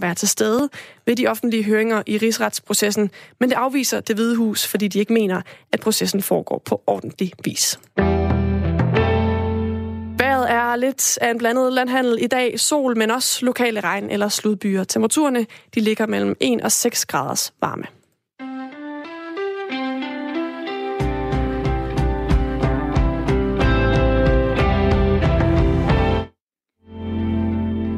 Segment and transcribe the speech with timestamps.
[0.00, 0.68] være til stede
[1.06, 3.10] ved de offentlige høringer i rigsretsprocessen,
[3.40, 7.32] men det afviser det hvide hus, fordi de ikke mener, at processen foregår på ordentlig
[7.44, 7.78] vis.
[10.18, 12.60] Vejret er lidt af en blandet landhandel i dag.
[12.60, 14.84] Sol, men også lokale regn eller sludbyer.
[14.84, 17.95] Temperaturerne de ligger mellem 1 og 6 graders varme.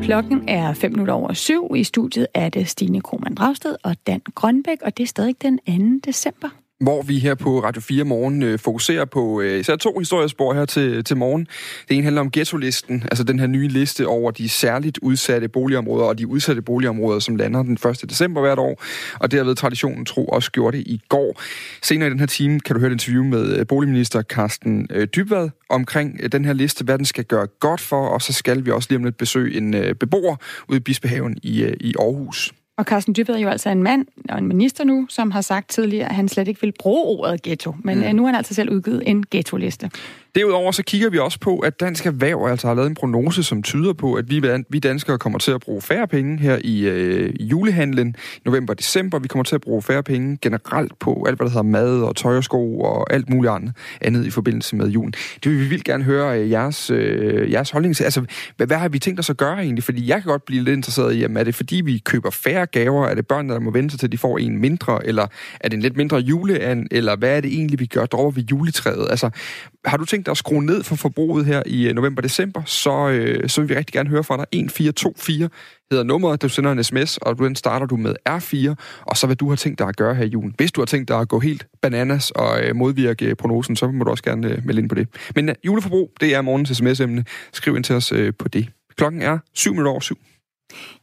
[0.09, 1.75] Klokken er 5 minutter over syv.
[1.77, 5.59] I studiet er det Stine Krohmann Dragsted og Dan Grønbæk, og det er stadig den
[6.03, 6.11] 2.
[6.11, 6.49] december
[6.81, 10.65] hvor vi her på Radio 4 Morgen øh, fokuserer på øh, især to historiespor her
[10.65, 11.47] til, til morgen.
[11.89, 16.07] Det ene handler om ghetto-listen, altså den her nye liste over de særligt udsatte boligområder
[16.07, 18.11] og de udsatte boligområder, som lander den 1.
[18.11, 18.83] december hvert år,
[19.21, 21.41] og derved traditionen tro også gjort det i går.
[21.83, 25.07] Senere i den her time kan du høre et interview med øh, boligminister Carsten øh,
[25.07, 28.65] Dybvad omkring øh, den her liste, hvad den skal gøre godt for, og så skal
[28.65, 30.37] vi også lige om lidt besøge en øh, beboer
[30.69, 32.53] ude i Bispehaven i, øh, i Aarhus.
[32.79, 35.69] Og Carsten Dybvad er jo altså en mand og en minister nu, som har sagt
[35.69, 37.75] tidligere, at han slet ikke vil bruge ordet ghetto.
[37.85, 38.17] Men mm.
[38.17, 39.91] nu har han altså selv udgivet en ghetto-liste.
[40.39, 43.63] Derudover så kigger vi også på, at Dansk Erhverv altså har lavet en prognose, som
[43.63, 47.35] tyder på, at vi, vi danskere kommer til at bruge færre penge her i øh,
[47.41, 49.19] julehandlen november og december.
[49.19, 52.17] Vi kommer til at bruge færre penge generelt på alt, hvad der hedder mad og
[52.17, 55.13] tøj og sko og alt muligt andet, andet i forbindelse med julen.
[55.45, 58.05] Det vil vi vildt gerne høre øh, jeres, øh, jeres holdning til.
[58.05, 58.25] Altså,
[58.57, 59.85] hvad, hvad har vi tænkt os at gøre egentlig?
[59.85, 62.67] Fordi jeg kan godt blive lidt interesseret i, jamen, er det fordi, vi køber færre
[62.67, 63.07] gaver?
[63.07, 65.07] Er det børnene, der må vente sig til, at de får en mindre?
[65.07, 65.27] Eller
[65.61, 66.87] er det en lidt mindre juleand?
[66.91, 68.07] Eller hvad er det egentlig, vi gør?
[68.07, 69.07] Dropper vi juletræet?
[69.11, 69.31] Altså,
[69.89, 73.49] har du tænkt dig at skrue ned for forbruget her i øh, november-december, så, øh,
[73.49, 74.47] så vil vi rigtig gerne høre fra dig.
[74.53, 75.51] 1424
[75.91, 79.37] hedder nummeret, du sender en sms, og den starter du med R4, og så hvad
[79.37, 80.55] du har tænkt dig at gøre her i julen.
[80.57, 83.91] Hvis du har tænkt dig at gå helt bananas og øh, modvirke øh, prognosen, så
[83.91, 85.09] må du også gerne øh, melde ind på det.
[85.35, 87.25] Men øh, juleforbrug, det er morgens sms-emne.
[87.53, 88.69] Skriv ind til os øh, på det.
[88.97, 90.19] Klokken er 7 minutter over 7.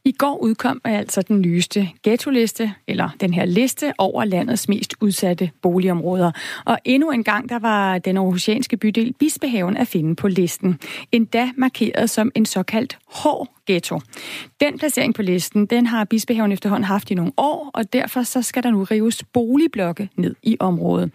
[0.04, 5.50] I går udkom altså den nyeste ghetto-liste, eller den her liste over landets mest udsatte
[5.62, 6.32] boligområder.
[6.64, 10.80] Og endnu en gang, der var den aarhusianske bydel Bispehaven at finde på listen.
[11.12, 14.00] Endda markeret som en såkaldt hård ghetto.
[14.60, 18.42] Den placering på listen, den har Bispehaven efterhånden haft i nogle år, og derfor så
[18.42, 21.12] skal der nu rives boligblokke ned i området.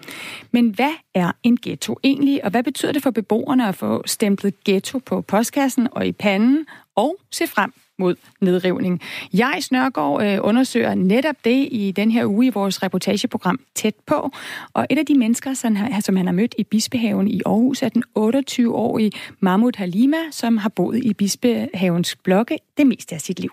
[0.52, 4.64] Men hvad er en ghetto egentlig, og hvad betyder det for beboerne at få stemplet
[4.64, 6.66] ghetto på postkassen og i panden,
[6.96, 9.02] og se frem mod nedrivning.
[9.34, 14.32] Jeg, Snørgaard, øh, undersøger netop det i den her uge i vores reportageprogram Tæt på.
[14.74, 17.90] Og et af de mennesker, som, som han har mødt i Bispehaven i Aarhus, er
[17.90, 23.52] den 28-årige Mahmoud Halima, som har boet i Bispehavens blokke det meste af sit liv.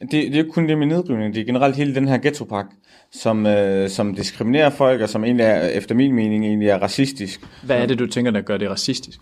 [0.00, 2.66] Det, det er jo kun det med nedrivning, det er generelt hele den her ghettopak,
[3.12, 7.40] som, øh, som diskriminerer folk, og som egentlig er, efter min mening egentlig er racistisk.
[7.64, 9.18] Hvad er det, du tænker, der gør det racistisk?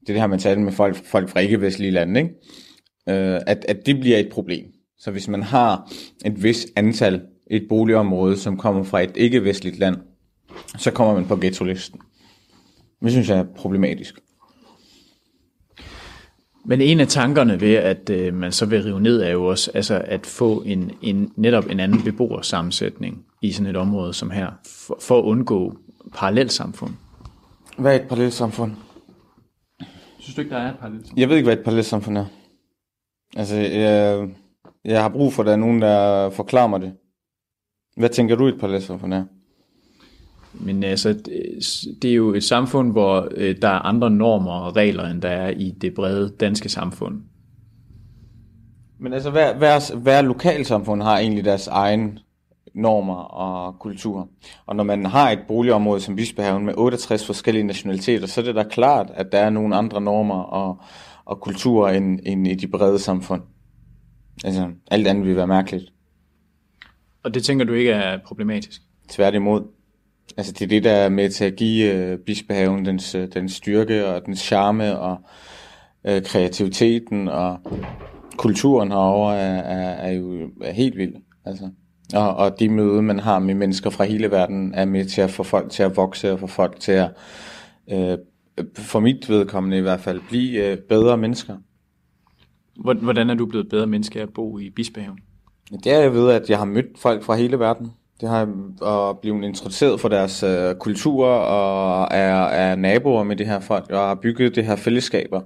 [0.00, 2.34] Det er det her, man taler med folk, folk fra ikke-vestlige lande, ikke?
[3.10, 4.66] Øh, at, at det bliver et problem.
[4.98, 5.92] Så hvis man har
[6.24, 9.96] et vis antal i et boligområde, som kommer fra et ikke-vestligt land,
[10.78, 12.00] så kommer man på ghetto-listen.
[13.02, 14.20] Det synes jeg er problematisk.
[16.64, 19.70] Men en af tankerne ved, at øh, man så vil rive ned, er jo også
[19.74, 24.50] altså at få en, en, netop en anden beboersammensætning i sådan et område som her,
[24.66, 25.78] for, for at undgå
[26.14, 26.92] parallelsamfund.
[27.78, 28.72] Hvad er et parallelsamfund?
[30.18, 31.20] Synes du ikke, der er et parallelsamfund?
[31.20, 32.24] Jeg ved ikke, hvad et parallelsamfund er.
[33.36, 34.28] Altså, jeg,
[34.84, 36.92] jeg har brug for, at der er nogen, der forklarer mig det.
[37.96, 39.24] Hvad tænker du et parallelsamfund er?
[40.52, 41.08] Men altså,
[42.02, 45.28] det er jo et samfund, hvor øh, der er andre normer og regler, end der
[45.28, 47.22] er i det brede danske samfund.
[48.98, 52.18] Men altså, hver, hver, hver lokalsamfund har egentlig deres egen
[52.74, 54.28] normer og kultur.
[54.66, 58.54] Og når man har et boligområde som Bispehaven med 68 forskellige nationaliteter, så er det
[58.54, 60.76] da klart, at der er nogle andre normer og,
[61.30, 63.42] og kultur end, end i de brede samfund.
[64.44, 65.92] Altså, alt andet vil være mærkeligt.
[67.22, 68.82] Og det tænker du ikke er problematisk?
[69.08, 69.62] Tværtimod.
[70.36, 73.52] Altså, det er det, der er med til at give uh, Bispehaven dens, uh, dens
[73.52, 75.18] styrke og dens charme og
[76.08, 77.58] uh, kreativiteten og
[78.36, 81.14] kulturen herovre er, er, er jo er helt vild.
[81.44, 81.70] Altså.
[82.14, 85.30] Og, og de møder, man har med mennesker fra hele verden, er med til at
[85.30, 87.10] få folk til at vokse og få folk til at
[87.92, 88.18] uh,
[88.74, 91.56] for mit vedkommende i hvert fald, blive øh, bedre mennesker.
[92.80, 95.18] Hvordan er du blevet bedre menneske at bo i Bispehaven?
[95.84, 97.92] Det er jeg ved, at jeg har mødt folk fra hele verden.
[98.20, 98.48] Det har
[98.80, 103.90] og blevet introduceret for deres øh, kultur og er, er naboer med de her folk
[103.90, 105.40] og har bygget det her fællesskaber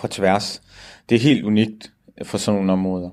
[0.00, 0.62] på tværs.
[1.08, 1.92] Det er helt unikt
[2.22, 3.10] for sådan nogle områder.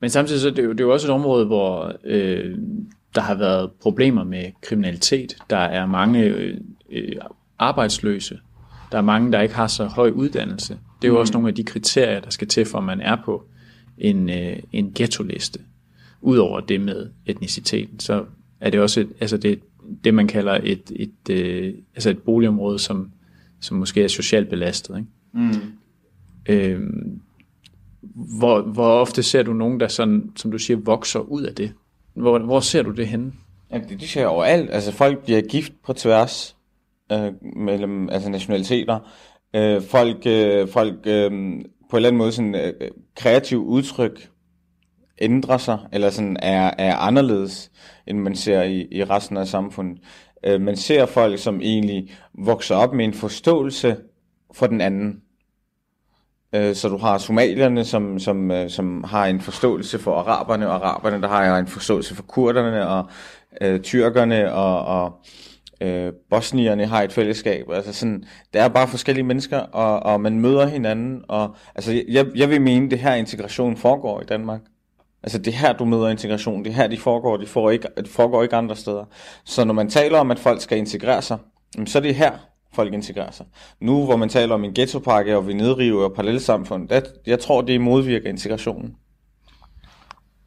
[0.00, 2.58] Men samtidig så er det jo, det er jo også et område, hvor øh,
[3.14, 5.36] der har været problemer med kriminalitet.
[5.50, 6.60] Der er mange øh,
[6.92, 7.16] øh,
[7.58, 8.38] arbejdsløse.
[8.92, 10.78] Der er mange, der ikke har så høj uddannelse.
[11.02, 11.20] Det er jo mm.
[11.20, 13.44] også nogle af de kriterier, der skal til, for at man er på
[13.98, 15.60] en, øh, en ghetto-liste.
[16.20, 18.24] Udover det med etniciteten, så
[18.60, 19.60] er det også et, altså det,
[20.04, 23.10] det man kalder et, et, øh, altså et boligområde, som,
[23.60, 24.96] som måske er socialt belastet.
[24.96, 25.08] Ikke?
[25.32, 25.72] Mm.
[26.48, 27.20] Øhm,
[28.38, 31.72] hvor, hvor ofte ser du nogen, der sådan, som du siger, vokser ud af det?
[32.14, 33.32] Hvor, hvor ser du det henne?
[33.70, 34.70] Jamen, det, det ser overalt.
[34.70, 36.56] Altså, folk bliver gift på tværs
[37.12, 38.98] øh, mellem altså nationaliteter.
[39.56, 41.30] Øh, folk øh, folk øh,
[41.90, 42.72] på en eller anden måde sådan øh,
[43.16, 44.28] kreativ udtryk
[45.20, 47.70] ændrer sig, eller sådan er, er anderledes,
[48.06, 49.98] end man ser i, i resten af samfundet.
[50.44, 53.96] Øh, man ser folk, som egentlig vokser op med en forståelse
[54.54, 55.22] for den anden.
[56.54, 60.74] Øh, så du har somalierne, som, som, øh, som har en forståelse for araberne, og
[60.74, 63.04] araberne, der har en forståelse for kurderne, og
[63.60, 65.20] øh, tyrkerne, og, og
[65.80, 67.70] øh, bosnierne har et fællesskab.
[67.70, 71.22] Altså sådan, der er bare forskellige mennesker, og, og man møder hinanden.
[71.28, 74.60] Og, altså, jeg, jeg vil mene, at det her integration foregår i Danmark.
[75.22, 76.64] Altså det er her, du møder integration.
[76.64, 77.36] Det er her, de foregår.
[77.36, 79.04] De foregår ikke, de foregår ikke andre steder.
[79.44, 81.38] Så når man taler om, at folk skal integrere sig,
[81.86, 82.32] så er det her,
[82.72, 83.46] folk integrerer sig.
[83.80, 87.80] Nu, hvor man taler om en ghettopakke, og vi nedriver parallelsamfund, der, jeg tror, det
[87.80, 88.94] modvirker integrationen.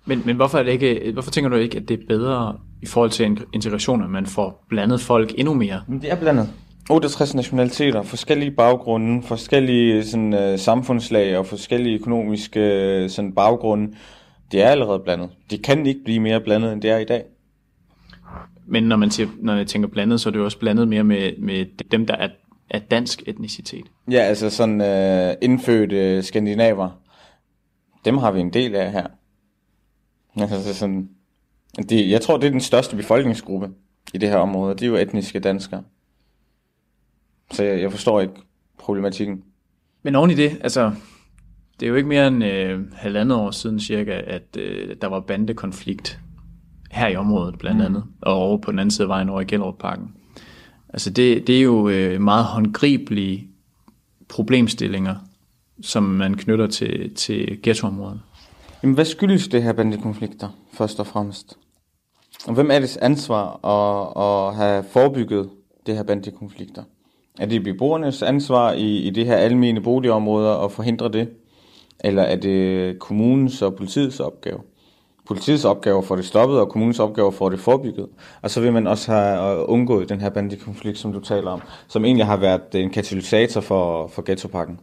[0.06, 2.86] Men, men hvorfor, er det ikke, hvorfor tænker du ikke, at det er bedre i
[2.86, 5.81] forhold til integration, at man får blandet folk endnu mere?
[5.88, 6.50] Men det er blandet.
[6.89, 12.60] 68 nationaliteter, forskellige baggrunde, forskellige sådan, uh, samfundslag og forskellige økonomiske
[13.04, 13.95] uh, sådan, baggrunde.
[14.51, 15.30] Det er allerede blandet.
[15.50, 17.24] Det kan ikke blive mere blandet, end det er i dag.
[18.66, 21.04] Men når man, siger, når jeg tænker blandet, så er det jo også blandet mere
[21.04, 22.30] med, med dem, der er,
[22.69, 23.86] er dansk etnicitet.
[24.12, 26.89] Ja, altså sådan uh, indfødte skandinaver.
[28.06, 29.07] Dem har vi en del af her.
[30.38, 31.10] Altså sådan,
[31.77, 33.69] det, jeg tror, det er den største befolkningsgruppe
[34.13, 34.73] i det her område.
[34.73, 35.83] Det er jo etniske danskere.
[37.51, 38.33] Så jeg, jeg forstår ikke
[38.77, 39.44] problematikken.
[40.03, 40.91] Men oven i det, altså,
[41.79, 45.19] det er jo ikke mere end øh, halvandet år siden cirka, at øh, der var
[45.19, 46.19] bandekonflikt
[46.91, 47.85] her i området blandt mm.
[47.85, 50.15] andet, og over på den anden side af vejen over i Gellerup-parken.
[50.89, 53.47] Altså det, det er jo øh, meget håndgribelige
[54.29, 55.15] problemstillinger,
[55.81, 58.21] som man knytter til, til ghettoområdet.
[58.83, 61.57] Jamen, hvad skyldes det her bandekonflikter, først og fremmest?
[62.48, 65.50] Og hvem er det ansvar at, at have forebygget
[65.86, 66.84] det her bandekonflikter?
[67.40, 71.30] Er det beboernes ansvar i, i det her almene boligområder at forhindre det?
[72.00, 74.60] Eller er det kommunens og politiets opgave?
[75.28, 78.08] Politiets opgave får det stoppet, og kommunens opgave for det forebygget.
[78.42, 81.62] Og så vil man også have øh, undgået den her bandekonflikt, som du taler om,
[81.88, 84.80] som egentlig har været en katalysator for, for ghettopakken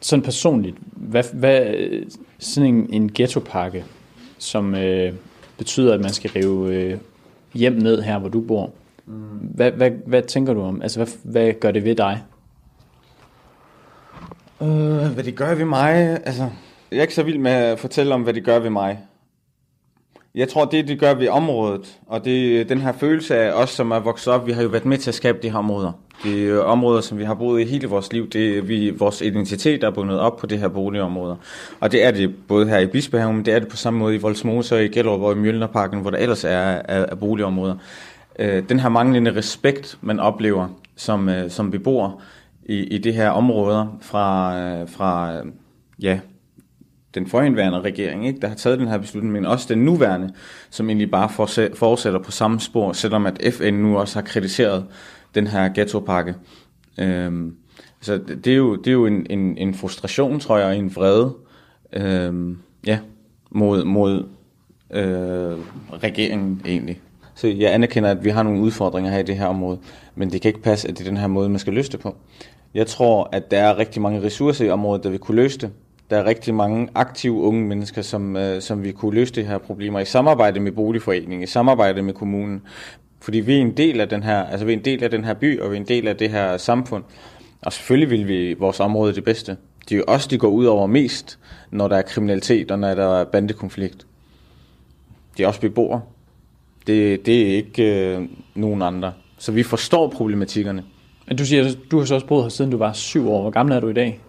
[0.00, 2.06] sådan personligt, hvad, hvad øh,
[2.38, 3.84] sådan en, en ghettopakke,
[4.38, 5.12] som øh,
[5.58, 6.98] betyder, at man skal rive øh,
[7.54, 8.70] hjem ned her, hvor du bor.
[9.06, 9.14] Mm.
[9.40, 10.82] Hvad, hvad, hvad tænker du om?
[10.82, 12.22] Altså, hvad, hvad gør det ved dig?
[14.62, 15.94] Øh, hvad det gør ved mig?
[16.26, 16.50] Altså,
[16.90, 18.98] jeg er ikke så vild med at fortælle om, hvad det gør ved mig.
[20.38, 23.90] Jeg tror, det det gør ved området, og det den her følelse af os, som
[23.90, 25.92] er vokset op, vi har jo været med til at skabe de her områder.
[26.24, 28.30] Det er øh, områder, som vi har boet i hele vores liv.
[28.30, 31.36] Det er vi, vores identitet, er bundet op på det her boligområder.
[31.80, 34.14] Og det er det både her i Bispehaven, men det er det på samme måde
[34.14, 37.76] i Voldsmose og i Gellerup og i Mjølnerparken, hvor der ellers er, er, er boligområder.
[38.38, 42.22] Øh, den her manglende respekt, man oplever som, øh, som beboer
[42.64, 45.44] i, i det her områder fra, øh, fra øh,
[46.02, 46.20] ja,
[47.14, 50.32] den forhenværende regering, ikke, der har taget den her beslutning, men også den nuværende,
[50.70, 51.28] som egentlig bare
[51.74, 54.86] fortsætter på samme spor, selvom at FN nu også har kritiseret
[55.34, 56.34] den her ghettopakke.
[56.98, 57.56] Øhm,
[58.00, 60.96] så det er jo, det er jo en, en, en frustration, tror jeg, og en
[60.96, 61.34] vrede
[61.92, 62.98] øhm, ja,
[63.50, 64.24] mod, mod
[64.90, 65.58] øh,
[65.92, 67.00] regeringen egentlig.
[67.34, 69.78] Så jeg anerkender, at vi har nogle udfordringer her i det her område,
[70.14, 72.00] men det kan ikke passe, at det er den her måde, man skal løse det
[72.00, 72.16] på.
[72.74, 75.70] Jeg tror, at der er rigtig mange ressourcer i området, der vil kunne løse det.
[76.10, 79.58] Der er rigtig mange aktive unge mennesker, som, øh, som vi kunne løse de her
[79.58, 82.62] problemer i samarbejde med boligforeningen, i samarbejde med kommunen.
[83.20, 85.24] Fordi vi er en del af den her, altså vi er en del af den
[85.24, 87.04] her by, og vi er en del af det her samfund.
[87.62, 89.56] Og selvfølgelig vil vi vores område det bedste.
[89.88, 91.38] Det er jo også, de går ud over mest,
[91.70, 94.06] når der er kriminalitet og når der er bandekonflikt.
[95.36, 96.00] De er også beboere.
[96.86, 98.22] Det, det er ikke øh,
[98.54, 99.12] nogen andre.
[99.38, 100.84] Så vi forstår problematikkerne.
[101.26, 103.42] Men du siger, du har så også boet her siden du var syv år.
[103.42, 104.20] Hvor gammel er du i dag?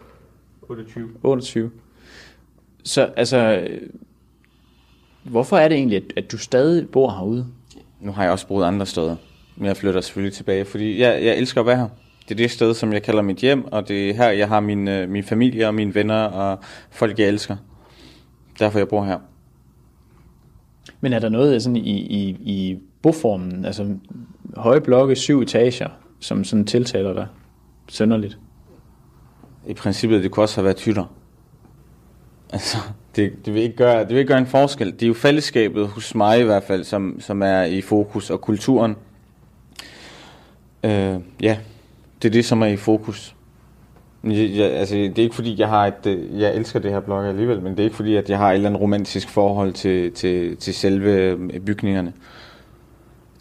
[0.70, 1.10] 28.
[1.24, 1.72] 28.
[2.84, 3.68] Så altså,
[5.24, 7.48] hvorfor er det egentlig, at du stadig bor herude?
[8.00, 9.16] Nu har jeg også boet andre steder,
[9.56, 11.88] men jeg flytter selvfølgelig tilbage, fordi jeg, jeg elsker at være her.
[12.24, 14.60] Det er det sted, som jeg kalder mit hjem, og det er her, jeg har
[14.60, 16.60] min, øh, min familie og mine venner og
[16.92, 17.58] folk, jeg elsker.
[18.60, 19.20] Derfor jeg bor her.
[21.02, 23.96] Men er der noget sådan i, i, i boformen, altså
[24.58, 27.28] høje blokke, syv etager, som sådan tiltaler dig
[27.88, 28.38] sønderligt?
[29.70, 31.06] I princippet, det kunne også have været hytter.
[32.54, 32.78] Altså,
[33.16, 34.92] det, det, vil ikke gøre, det vil ikke gøre en forskel.
[34.92, 38.42] Det er jo fællesskabet hos mig i hvert fald, som, som er i fokus, og
[38.42, 38.96] kulturen.
[40.84, 41.58] Øh, ja,
[42.22, 43.36] det er det, som er i fokus.
[44.24, 47.00] Jeg, jeg, altså, det er ikke fordi, jeg har et, øh, jeg elsker det her
[47.00, 49.74] blog alligevel, men det er ikke fordi, at jeg har et eller andet romantisk forhold
[49.74, 52.14] til, til, til selve øh, bygningerne.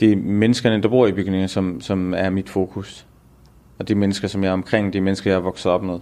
[0.01, 3.07] Det er menneskerne, der bor i bygningerne, som, som er mit fokus.
[3.79, 5.99] Og de mennesker, som jeg er omkring, de mennesker, jeg er vokset op med.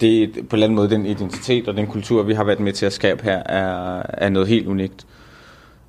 [0.00, 2.72] Det på en eller anden måde den identitet og den kultur, vi har været med
[2.72, 5.06] til at skabe her, er, er noget helt unikt.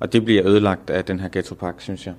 [0.00, 2.14] Og det bliver ødelagt af den her ghettopark, synes jeg.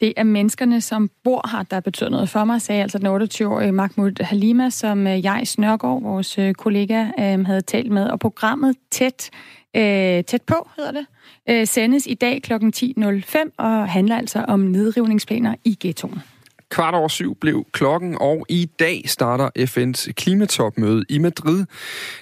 [0.00, 3.72] Det er menneskerne, som bor her, der betyder noget for mig, sagde altså den 28-årige
[3.72, 8.08] Mahmoud Halima, som øh, jeg jeg Snørgaard, vores øh, kollega, øh, havde talt med.
[8.08, 9.30] Og programmet Tæt,
[10.26, 12.52] tæt på, hedder det, sendes i dag kl.
[12.52, 16.22] 10.05 og handler altså om nedrivningsplaner i ghettoen.
[16.74, 21.64] Kvart over syv blev klokken, og i dag starter FN's klimatopmøde i Madrid.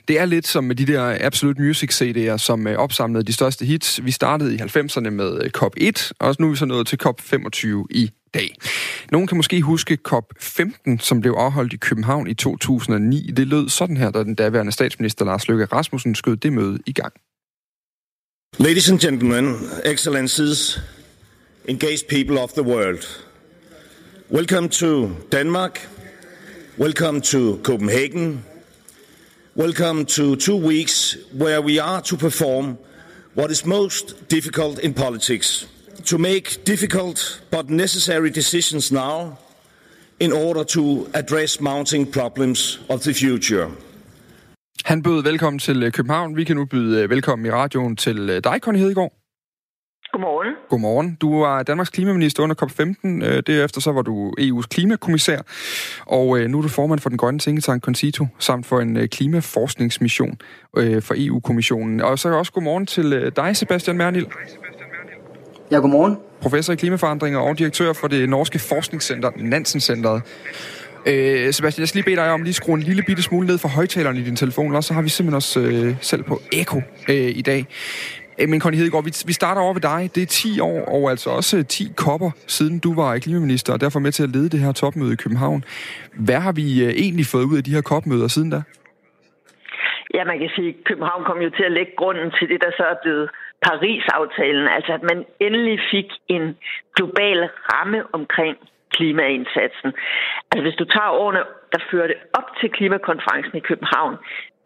[0.09, 3.65] Det er lidt som med de der Absolute Music CD'er, som øh, opsamlede de største
[3.65, 4.05] hits.
[4.05, 7.67] Vi startede i 90'erne med øh, COP1, og nu er vi så nået til COP25
[7.91, 8.57] i dag.
[9.13, 13.31] Nogen kan måske huske COP15, som blev afholdt i København i 2009.
[13.37, 16.93] Det lød sådan her, da den daværende statsminister Lars Løkke Rasmussen skød det møde i
[16.93, 17.13] gang.
[18.59, 19.55] Ladies and gentlemen,
[19.85, 20.81] excellencies,
[21.69, 23.32] engaged people of the world.
[24.33, 25.79] Welcome to Denmark.
[26.79, 28.43] Welcome to Copenhagen.
[29.55, 32.79] Welcome to two weeks where we are to perform
[33.35, 35.69] what is most difficult in politics
[36.05, 39.37] to make difficult but necessary decisions now
[40.19, 43.71] in order to address mounting problems of the future.
[44.85, 46.37] Han bød velkommen til øh, København.
[46.37, 49.22] Vi kan nu byde øh, velkommen i radioen til øh, dig, Conny Hedegaard.
[50.13, 50.55] Godmorgen.
[50.71, 51.17] Godmorgen.
[51.21, 53.25] Du var Danmarks klimaminister under COP15.
[53.27, 55.39] Øh, derefter så var du EU's klimakommissær.
[56.07, 59.09] Og øh, nu er du formand for den grønne tænketank Concito, samt for en øh,
[59.09, 60.39] klimaforskningsmission
[61.01, 62.01] for EU-kommissionen.
[62.01, 64.27] Og så også godmorgen til dig, Sebastian Mernil.
[65.71, 66.17] Ja, godmorgen.
[66.43, 70.23] Professor i klimaforandringer og direktør for det norske forskningscenter Nansen-centret.
[71.07, 73.47] Øh, Sebastian, jeg skal lige bede dig om lige at skrue en lille bitte smule
[73.47, 76.41] ned for højtaleren i din telefon, og så har vi simpelthen også øh, selv på
[76.53, 77.67] Eko øh, i dag.
[78.41, 80.11] Øh, men Conny Hedegaard, vi, vi starter over ved dig.
[80.15, 83.81] Det er 10 år, og altså også øh, 10 kopper, siden du var klimaminister, og
[83.81, 85.65] derfor med til at lede det her topmøde i København.
[86.27, 88.61] Hvad har vi øh, egentlig fået ud af de her kopmøder siden da?
[90.15, 92.71] Ja, man kan sige, at København kom jo til at lægge grunden til det, der
[92.79, 93.31] så er blevet
[93.67, 94.67] Paris-aftalen.
[94.77, 96.45] Altså, at man endelig fik en
[96.97, 97.39] global
[97.73, 98.57] ramme omkring
[98.97, 99.91] klimaindsatsen.
[100.51, 104.15] Altså, hvis du tager årene, der førte op til klimakonferencen i København,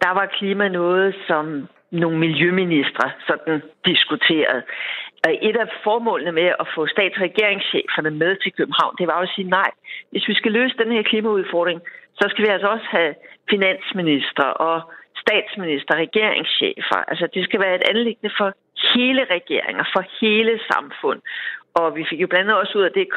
[0.03, 1.43] der var klima noget, som
[1.91, 4.63] nogle miljøministre sådan diskuteret.
[5.41, 9.49] Et af formålene med at få statsregeringscheferne med til København, det var jo at sige
[9.49, 9.71] nej.
[10.11, 11.81] Hvis vi skal løse den her klimaudfordring,
[12.19, 13.15] så skal vi altså også have
[13.49, 14.81] finansminister og
[15.23, 16.99] statsminister, regeringschefer.
[17.07, 18.49] Altså det skal være et anlæggende for
[18.93, 21.21] hele regeringer, for hele samfund.
[21.79, 23.07] Og vi fik jo blandt andet også ud af, det,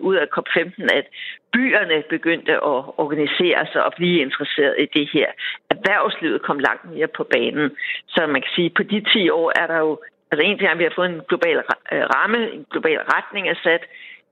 [0.00, 1.06] ud af COP15, at
[1.52, 5.28] byerne begyndte at organisere sig og blive interesseret i det her.
[5.70, 7.70] Erhvervslivet kom langt mere på banen.
[8.08, 9.98] Så man kan sige, at på de 10 år er der jo
[10.30, 11.56] Altså en ting er, at vi har fået en global
[11.92, 13.84] øh, ramme, en global retning er sat.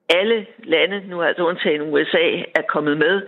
[0.09, 3.23] Alle lande, nu altså undtagen USA, er kommet med.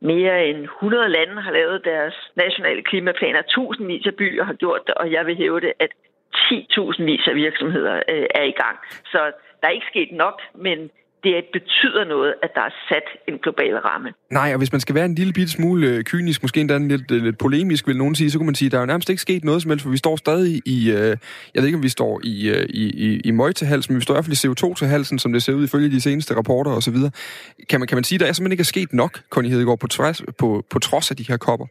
[0.00, 3.42] Mere end 100 lande har lavet deres nationale klimaplaner.
[3.42, 5.90] Tusindvis af byer har gjort det, og jeg vil hæve det, at
[6.36, 8.76] 10.000 vis af virksomheder øh, er i gang.
[9.12, 10.36] Så der er ikke sket nok,
[10.66, 10.78] men
[11.24, 14.12] det betyder noget, at der er sat en global ramme.
[14.30, 17.10] Nej, og hvis man skal være en lille bitte smule øh, kynisk, måske endda lidt,
[17.10, 19.10] øh, lidt polemisk, vil nogen sige, så kunne man sige, at der er jo nærmest
[19.10, 21.16] ikke sket noget som helst, for vi står stadig i, øh,
[21.54, 24.02] jeg ved ikke, om vi står i, i, i, i møg til halsen, men vi
[24.02, 26.36] står i hvert fald i CO2 til halsen, som det ser ud ifølge de seneste
[26.36, 26.96] rapporter osv.
[27.68, 29.78] Kan man, kan man sige, at der er simpelthen ikke er sket nok, Conny Hedegaard,
[29.78, 31.66] på, tværs, på, på trods af de her kopper?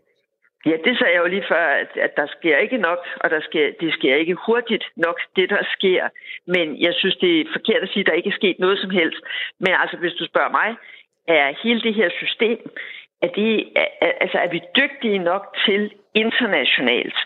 [0.66, 3.42] Ja, det sagde jeg jo lige før, at, at der sker ikke nok, og der
[3.42, 6.10] sker, det sker ikke hurtigt nok, det der sker.
[6.48, 8.90] Men jeg synes, det er forkert at sige, at der ikke er sket noget som
[8.90, 9.22] helst.
[9.60, 10.76] Men altså, hvis du spørger mig,
[11.28, 12.60] er hele det her system,
[13.22, 17.18] er, det, er, altså, er vi dygtige nok til internationalt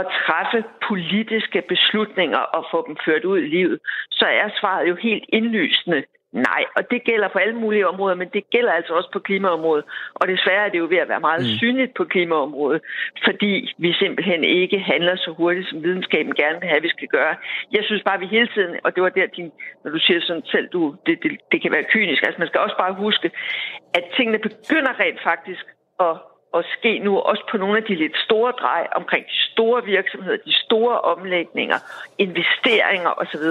[0.00, 3.78] at træffe politiske beslutninger og få dem ført ud i livet,
[4.10, 8.28] så er svaret jo helt indlysende Nej, og det gælder på alle mulige områder, men
[8.28, 9.84] det gælder altså også på klimaområdet.
[10.14, 11.56] Og desværre er det jo ved at være meget mm.
[11.58, 12.82] synligt på klimaområdet,
[13.24, 17.08] fordi vi simpelthen ikke handler så hurtigt, som videnskaben gerne vil have, at vi skal
[17.08, 17.34] gøre.
[17.72, 19.52] Jeg synes bare, at vi hele tiden, og det var der, din,
[19.84, 22.60] når du siger sådan selv, du, det, det, det kan være kynisk, altså man skal
[22.60, 23.30] også bare huske,
[23.94, 25.64] at tingene begynder rent faktisk
[26.00, 26.14] at
[26.54, 30.36] at ske nu, også på nogle af de lidt store drej omkring de store virksomheder,
[30.36, 31.78] de store omlægninger,
[32.18, 33.46] investeringer osv.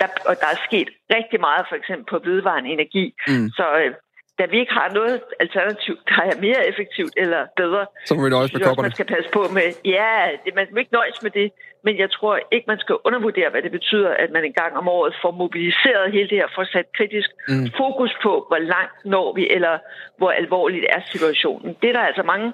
[0.00, 3.14] Der, og der er sket rigtig meget, for eksempel på vedvarende energi.
[3.28, 3.48] Mm.
[3.58, 3.94] Så øh,
[4.40, 8.30] da vi ikke har noget alternativ, der er mere effektivt eller bedre, så må vi
[8.36, 8.86] nøjes med kopperne.
[8.88, 9.66] Man skal passe på med,
[9.96, 11.48] ja, det, man må ikke nøjes med det,
[11.84, 14.88] men jeg tror ikke, man skal undervurdere, hvad det betyder, at man en gang om
[14.88, 17.66] året får mobiliseret hele det her, får sat kritisk mm.
[17.82, 19.74] fokus på, hvor langt når vi, eller
[20.18, 21.76] hvor alvorligt er situationen.
[21.80, 22.48] Det er der altså mange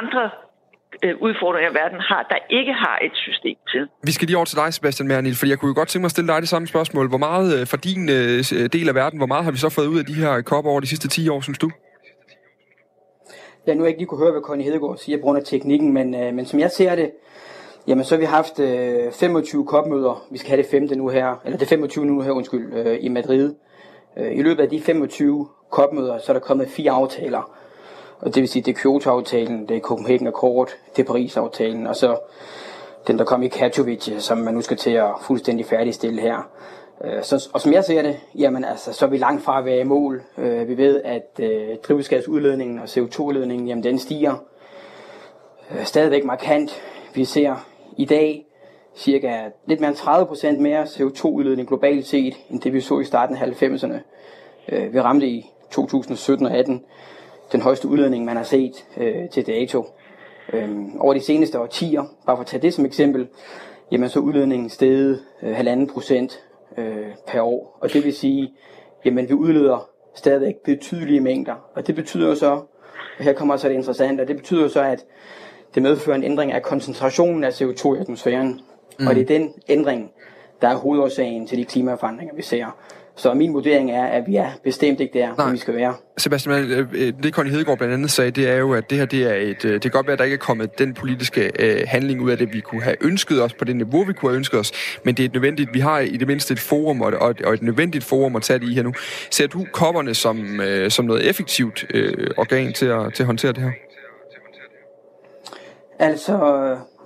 [0.00, 0.30] andre
[1.26, 3.88] udfordringer, verden har, der ikke har et system til.
[4.02, 6.06] Vi skal lige over til dig, Sebastian Mernil, for jeg kunne jo godt tænke mig
[6.06, 7.08] at stille dig det samme spørgsmål.
[7.08, 8.38] Hvor meget øh, for din øh,
[8.76, 10.80] del af verden, hvor meget har vi så fået ud af de her kopper over
[10.80, 11.70] de sidste 10 år, synes du?
[13.66, 15.44] Ja, nu har jeg ikke lige kunne høre, hvad Connie Hedegaard siger på grund af
[15.44, 17.10] teknikken, men, øh, men som jeg ser det,
[17.86, 20.26] jamen så har vi haft øh, 25 kopmøder.
[20.30, 23.08] Vi skal have det femte nu her, eller det 25 nu her, undskyld, øh, i
[23.08, 23.54] Madrid.
[24.16, 27.50] Øh, I løbet af de 25 kopmøder, så er der kommet fire aftaler.
[28.22, 31.96] Og det vil sige, det er Kyoto-aftalen, det er Copenhagen Accord, det er Paris-aftalen, og
[31.96, 32.18] så
[33.06, 36.50] den, der kom i Katowice, som man nu skal til at fuldstændig færdigstille her.
[37.04, 39.64] Øh, så, og som jeg ser det, jamen altså, så er vi langt fra at
[39.64, 40.22] være i mål.
[40.38, 44.34] Øh, vi ved, at øh, drivhusgasudledningen og CO2-udledningen, jamen den stiger
[45.70, 46.82] øh, stadigvæk markant.
[47.14, 48.46] Vi ser i dag
[48.96, 53.04] cirka lidt mere end 30 procent mere CO2-udledning globalt set, end det vi så i
[53.04, 53.98] starten af 90'erne.
[54.68, 56.84] Øh, vi ramte i 2017 og 18
[57.52, 59.86] den højeste udledning, man har set øh, til dato.
[60.52, 63.28] Øh, over de seneste årtier, bare for at tage det som eksempel,
[63.92, 66.40] jamen så er udledningen steget øh, halvanden procent
[66.78, 67.78] øh, per år.
[67.80, 68.52] Og det vil sige,
[69.04, 71.54] jamen vi udleder stadigvæk betydelige mængder.
[71.74, 72.50] Og det betyder jo så,
[73.18, 75.04] og her kommer så det interessante, og det betyder jo så, at
[75.74, 78.60] det medfører en ændring af koncentrationen af CO2 i atmosfæren.
[78.98, 79.06] Mm.
[79.06, 80.10] Og det er den ændring,
[80.62, 82.66] der er hovedårsagen til de klimaforandringer, vi ser.
[83.16, 85.94] Så min vurdering er, at vi er bestemt ikke der, hvor vi skal være.
[86.18, 89.04] Sebastian, øh, øh, det Connie Hedegaard blandt andet sagde, det er jo, at det her
[89.04, 91.52] det er et, øh, det kan godt være, at der ikke er kommet den politiske
[91.58, 94.30] øh, handling ud af det, vi kunne have ønsket os på det niveau, vi kunne
[94.30, 94.72] have ønsket os,
[95.04, 97.54] men det er et nødvendigt, vi har i det mindste et forum, og, og, og
[97.54, 98.92] et nødvendigt forum at tage det i her nu.
[99.30, 103.52] Ser du kopperne som, øh, som noget effektivt øh, organ til at, til at håndtere
[103.52, 103.70] det her?
[105.98, 106.36] Altså,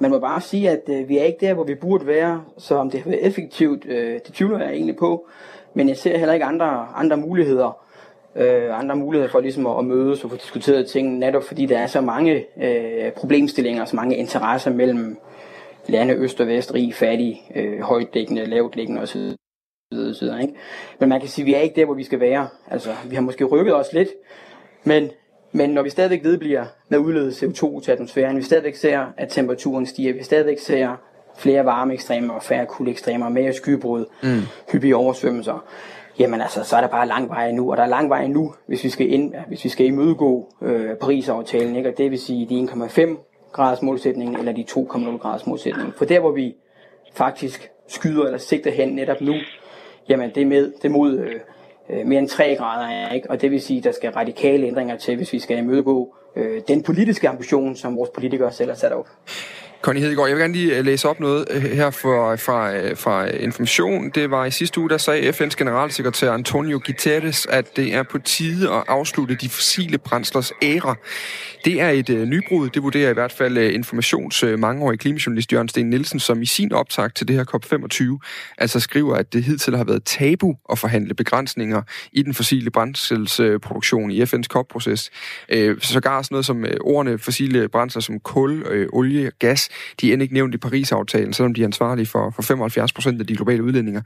[0.01, 2.75] man må bare sige, at øh, vi er ikke der, hvor vi burde være, så
[2.75, 5.27] om det har været effektivt, øh, det tvivler jeg egentlig på.
[5.77, 7.83] Men jeg ser heller ikke andre, andre muligheder.
[8.37, 11.79] Øh, andre muligheder for ligesom at, at mødes og få diskuteret ting, netop fordi der
[11.79, 15.19] er så mange øh, problemstillinger, så mange interesser mellem
[15.89, 19.21] lande øst og vest, rig, fattig, øh, højtdækkende, lavtliggende osv.
[19.91, 20.55] Videre, ikke?
[20.99, 22.49] Men man kan sige, at vi er ikke der, hvor vi skal være.
[22.71, 24.09] Altså, vi har måske rykket os lidt,
[24.85, 25.11] men,
[25.53, 29.29] men når vi stadigvæk vedbliver med at udlede CO2 til atmosfæren, vi stadigvæk ser, at
[29.29, 30.97] temperaturen stiger, vi stadigvæk ser
[31.39, 34.41] flere varme ekstremer og færre ekstremer, mere skybrud, mm.
[34.73, 35.65] hyppige oversvømmelser,
[36.19, 38.55] jamen altså, så er der bare lang vej nu, og der er lang vej nu,
[38.67, 41.89] hvis vi skal, ind, hvis vi skal imødegå øh, Paris-aftalen, ikke?
[41.89, 45.95] og det vil sige de 1,5 graders målsætning, eller de 2,0 graders målsætning.
[45.95, 46.55] For der, hvor vi
[47.15, 49.35] faktisk skyder eller sigter hen netop nu,
[50.09, 51.35] jamen det er, med, det er mod øh,
[51.91, 53.31] øh mere end 3 grader, ikke?
[53.31, 56.63] og det vil sige, at der skal radikale ændringer til, hvis vi skal imødegå øh,
[56.69, 59.09] den politiske ambition, som vores politikere selv har sat op.
[59.87, 62.97] Connie Hedegaard, jeg vil gerne lige øh, læse op noget øh, her fra, fra, øh,
[62.97, 64.11] fra Information.
[64.11, 68.19] Det var i sidste uge, der sagde FN's generalsekretær Antonio Guterres, at det er på
[68.19, 70.95] tide at afslutte de fossile brændslers æra.
[71.65, 75.69] Det er et øh, nybrud, det vurderer i hvert fald Informations øh, mangeårige klimajournalist Jørgen
[75.69, 79.77] Sten Nielsen, som i sin optag til det her COP25 altså skriver, at det hidtil
[79.77, 85.11] har været tabu at forhandle begrænsninger i den fossile brændselsproduktion i FN's COP-proces.
[85.49, 89.69] Øh, sågar sådan noget som øh, ordene fossile brændsler som kul, øh, olie, gas,
[90.01, 93.21] de er end ikke nævnt i Paris-aftalen, selvom de er ansvarlige for, for 75 procent
[93.21, 94.03] af de globale udledninger.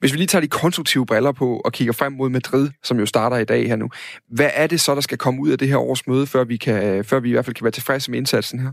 [0.00, 3.06] Hvis vi lige tager de konstruktive briller på og kigger frem mod Madrid, som jo
[3.06, 3.88] starter i dag her nu,
[4.28, 6.56] hvad er det så, der skal komme ud af det her års møde, før vi,
[6.56, 8.72] kan, før vi i hvert fald kan være tilfredse med indsatsen her?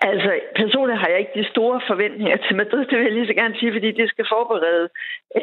[0.00, 3.34] Altså, personligt har jeg ikke de store forventninger til Madrid, det vil jeg lige så
[3.34, 4.88] gerne sige, fordi det skal forberede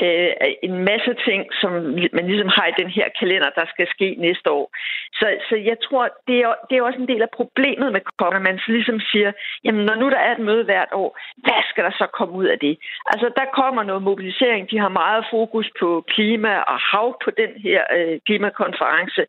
[0.01, 0.31] øh,
[0.63, 1.71] en masse ting, som
[2.17, 4.67] man ligesom har i den her kalender, der skal ske næste år.
[5.13, 8.35] Så, så jeg tror, det er, det er også en del af problemet med kongen,
[8.35, 9.31] at man ligesom siger,
[9.63, 12.45] jamen når nu der er et møde hvert år, hvad skal der så komme ud
[12.45, 12.77] af det?
[13.11, 17.51] Altså, der kommer noget mobilisering, de har meget fokus på klima og hav på den
[17.65, 19.21] her øh, klimakonference,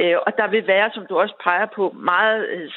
[0.00, 2.70] øh, og der vil være, som du også peger på, meget øh,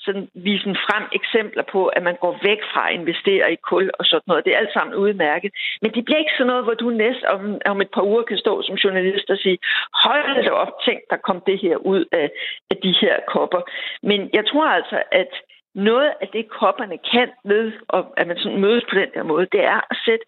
[0.00, 4.04] sådan vise frem eksempler på, at man går væk fra at investere i kul og
[4.04, 4.44] sådan noget.
[4.44, 5.50] Det er alt sammen udmærket.
[5.82, 8.38] Men det bliver ikke sådan noget, hvor du næst om, om et par uger kan
[8.38, 9.58] stå som journalist og sige,
[10.04, 12.30] hold da op, tænk, der kom det her ud af,
[12.70, 13.60] af de her kopper.
[14.02, 15.32] Men jeg tror altså, at
[15.74, 19.46] noget af det, kopperne kan ved, og at man sådan mødes på den der måde,
[19.52, 20.24] det er at sætte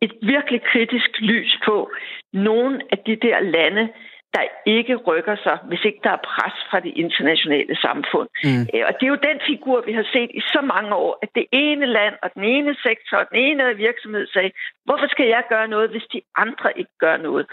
[0.00, 1.90] et virkelig kritisk lys på
[2.32, 3.88] nogle af de der lande,
[4.34, 8.28] der ikke rykker sig, hvis ikke der er pres fra det internationale samfund.
[8.44, 8.62] Mm.
[8.74, 11.30] Øh, og det er jo den figur, vi har set i så mange år, at
[11.34, 14.50] det ene land og den ene sektor og den ene virksomhed sagde,
[14.84, 17.46] hvorfor skal jeg gøre noget, hvis de andre ikke gør noget?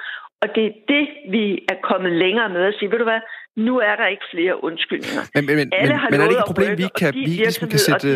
[0.44, 1.04] Og det er det,
[1.36, 3.22] vi er kommet længere med at sige, ved du hvad,
[3.68, 5.22] nu er der ikke flere undskyldninger.
[5.36, 7.14] Men, men, Alle har men er det ikke et problem, at vi rykke, ikke kan,
[7.14, 8.10] vi ligesom kan sætte...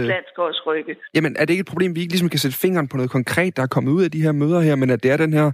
[1.15, 3.57] Jamen, er det ikke et problem, vi ikke ligesom kan sætte fingeren på noget konkret,
[3.57, 5.47] der er kommet ud af de her møder her, men at det er den her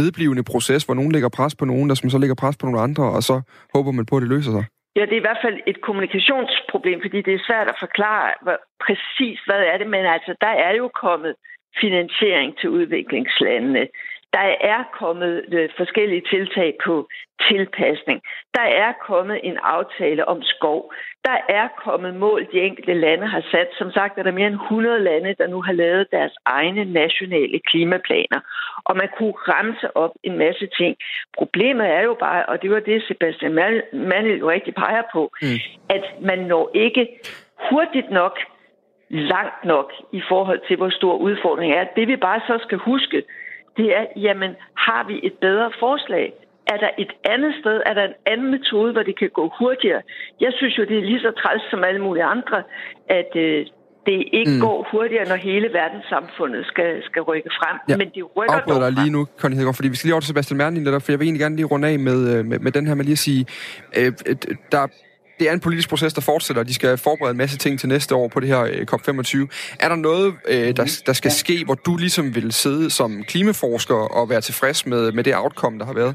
[0.00, 2.80] vedblivende proces, hvor nogen lægger pres på nogen, der som så lægger pres på nogle
[2.86, 3.36] andre, og så
[3.74, 4.64] håber man på, at det løser sig?
[4.96, 8.58] Ja, det er i hvert fald et kommunikationsproblem, fordi det er svært at forklare hvad,
[8.86, 11.34] præcis, hvad er det, men altså, der er jo kommet
[11.82, 13.82] finansiering til udviklingslandene.
[14.32, 17.08] Der er kommet øh, forskellige tiltag på
[17.48, 18.20] tilpasning.
[18.54, 20.92] Der er kommet en aftale om skov.
[21.24, 23.68] Der er kommet mål, de enkelte lande har sat.
[23.78, 27.60] Som sagt er der mere end 100 lande, der nu har lavet deres egne nationale
[27.70, 28.40] klimaplaner.
[28.84, 30.96] Og man kunne ramse op en masse ting.
[31.38, 33.54] Problemet er jo bare, og det var det, Sebastian
[33.92, 35.58] Mandel jo rigtig peger på, mm.
[35.88, 37.08] at man når ikke
[37.70, 38.38] hurtigt nok
[39.10, 41.84] langt nok i forhold til, hvor stor udfordringen er.
[41.96, 43.22] Det vi bare så skal huske,
[43.76, 46.32] det er, jamen, har vi et bedre forslag?
[46.72, 47.76] Er der et andet sted?
[47.86, 50.02] Er der en anden metode, hvor det kan gå hurtigere?
[50.40, 52.62] Jeg synes jo, det er lige så træls som alle mulige andre,
[53.08, 53.66] at øh,
[54.06, 54.60] det ikke mm.
[54.60, 57.76] går hurtigere, når hele verdenssamfundet skal, skal rykke frem.
[57.88, 57.96] Ja.
[57.96, 60.28] Men det rykker Afbryder dig lige nu, Conny Hedegaard, fordi vi skal lige over til
[60.28, 62.72] Sebastian Merlin, netop, for jeg vil egentlig gerne lige runde af med, øh, med, med
[62.72, 63.46] den her med lige at sige,
[63.98, 64.12] øh,
[64.72, 64.82] der
[65.40, 66.62] det er en politisk proces, der fortsætter.
[66.62, 69.46] De skal forberede en masse ting til næste år på det her øh, COP25.
[69.80, 73.94] Er der noget, øh, der, der skal ske, hvor du ligesom vil sidde som klimaforsker
[73.94, 76.14] og være tilfreds med, med det outcome, der har været?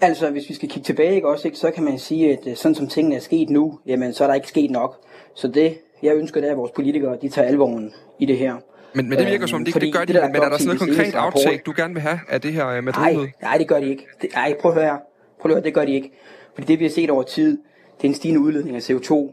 [0.00, 2.56] Altså, hvis vi skal kigge tilbage, ikke, også, ikke, så kan man sige, at øh,
[2.56, 4.96] sådan som tingene er sket nu, jamen, så er der ikke sket nok.
[5.34, 8.54] Så det, jeg ønsker, det er, at vores politikere de tager alvoren i det her.
[8.94, 10.66] Men, men det virker som, det, det gør de, det, men, men er der sådan
[10.66, 13.80] noget konkret aftag, du gerne vil have af det her med Nej, nej, det gør
[13.80, 14.06] de ikke.
[14.22, 15.07] Det, nej, prøv at høre her.
[15.40, 16.12] Prøv at høre, det gør de ikke.
[16.54, 17.58] Fordi det, vi har set over tid,
[17.98, 19.32] det er en stigende udledning af CO2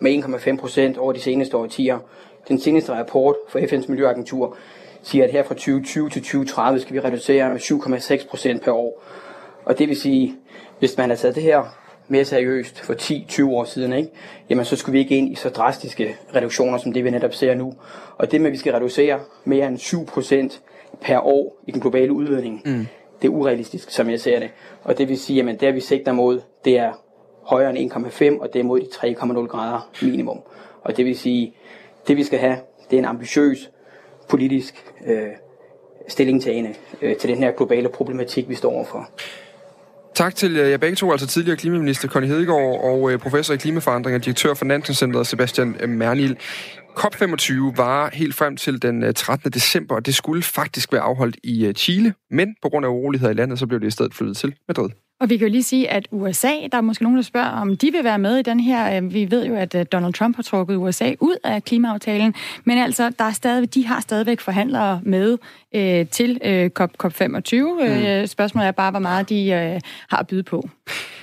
[0.00, 1.98] med 1,5 procent over de seneste årtier.
[2.48, 4.56] Den seneste rapport fra FN's Miljøagentur
[5.02, 9.02] siger, at her fra 2020 til 2030 skal vi reducere med 7,6 procent per år.
[9.64, 10.34] Og det vil sige,
[10.78, 11.76] hvis man har taget det her
[12.08, 14.10] mere seriøst for 10-20 år siden, ikke?
[14.50, 17.54] jamen så skulle vi ikke ind i så drastiske reduktioner, som det vi netop ser
[17.54, 17.74] nu.
[18.18, 20.62] Og det med, at vi skal reducere mere end 7 procent
[21.00, 22.86] per år i den globale udledning, mm
[23.24, 24.50] det er urealistisk, som jeg ser det.
[24.82, 26.92] Og det vil sige, at det vi sigter mod, det er
[27.42, 30.38] højere end 1,5, og det er mod de 3,0 grader minimum.
[30.82, 31.54] Og det vil sige,
[32.08, 32.56] det vi skal have,
[32.90, 33.70] det er en ambitiøs
[34.28, 35.22] politisk øh,
[36.08, 39.08] stillingtagende øh, til den her globale problematik, vi står overfor.
[40.14, 43.56] Tak til øh, jer begge to, altså tidligere klimaminister Conny Hedegaard og øh, professor i
[43.56, 46.38] klimaforandring og direktør for Nansen Sebastian øh, Mernil.
[46.98, 49.50] COP25 var helt frem til den øh, 13.
[49.50, 53.32] december, og det skulle faktisk være afholdt i øh, Chile, men på grund af uroligheder
[53.32, 54.90] i landet, så blev det i stedet flyttet til Madrid.
[55.20, 57.76] Og vi kan jo lige sige, at USA, der er måske nogen, der spørger, om
[57.76, 59.00] de vil være med i den her.
[59.00, 63.24] Vi ved jo, at Donald Trump har trukket USA ud af klimaaftalen, men altså, der
[63.24, 65.38] er stadig, de har stadigvæk forhandlere med
[65.74, 67.56] øh, til øh, COP, COP25.
[68.20, 68.26] Mm.
[68.26, 70.68] Spørgsmålet er bare, hvor meget de øh, har at byde på.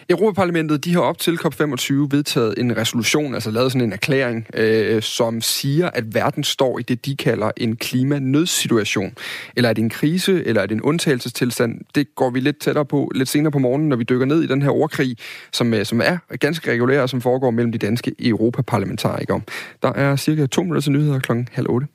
[0.10, 5.02] Europaparlamentet de har op til COP25 vedtaget en resolution, altså lavet sådan en erklæring, øh,
[5.02, 9.14] som siger, at verden står i det, de kalder en klimanødsituation.
[9.56, 11.82] Eller er det en krise, eller er det en undtagelsestilstand?
[11.96, 14.48] Det går vi lidt tættere på lidt senere på morgen, når vi dykker ned i
[14.48, 15.18] den her ordkrig,
[15.52, 19.42] som, øh, som er ganske regulær, og som foregår mellem de danske europaparlamentarikere.
[19.82, 21.88] Der er cirka to minutter til nyheder klokken halv otte.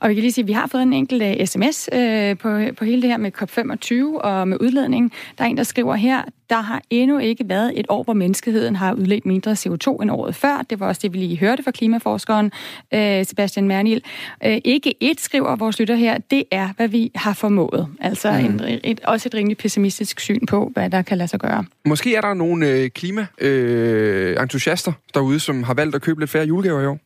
[0.00, 1.98] Og vi kan lige sige, at vi har fået en enkelt uh, sms uh,
[2.38, 5.12] på, på hele det her med COP25 og med udledning.
[5.38, 8.76] Der er en, der skriver her, der har endnu ikke været et år, hvor menneskeheden
[8.76, 10.64] har udledt mindre CO2 end året før.
[10.70, 14.04] Det var også det, vi lige hørte fra klimaforskeren uh, Sebastian Mernil.
[14.46, 17.88] Uh, ikke et, skriver vores lytter her, det er, hvad vi har formået.
[18.00, 18.38] Altså mm.
[18.38, 21.64] en, et, også et rimelig pessimistisk syn på, hvad der kan lade sig gøre.
[21.84, 26.46] Måske er der nogle uh, klima-entusiaster uh, derude, som har valgt at købe lidt færre
[26.46, 26.98] julegaver i år.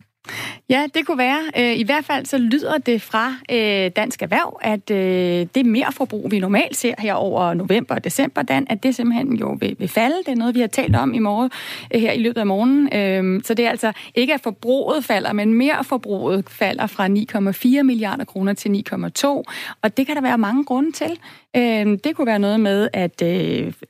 [0.69, 1.41] Ja, det kunne være.
[1.59, 5.93] Øh, I hvert fald så lyder det fra øh, Dansk Erhverv, at øh, det mere
[5.93, 9.77] forbrug, vi normalt ser her over november og december, Dan, at det simpelthen jo vil,
[9.79, 10.17] vil falde.
[10.27, 11.51] Det er noget, vi har talt om i morgen,
[11.95, 12.95] her i løbet af morgenen.
[12.95, 17.07] Øhm, så det er altså ikke, at forbruget falder, men mere forbruget falder fra
[17.79, 19.27] 9,4 milliarder kroner til 9,2.
[19.83, 21.19] Og det kan der være mange grunde til.
[21.57, 23.23] Øhm, det kunne være noget med, at,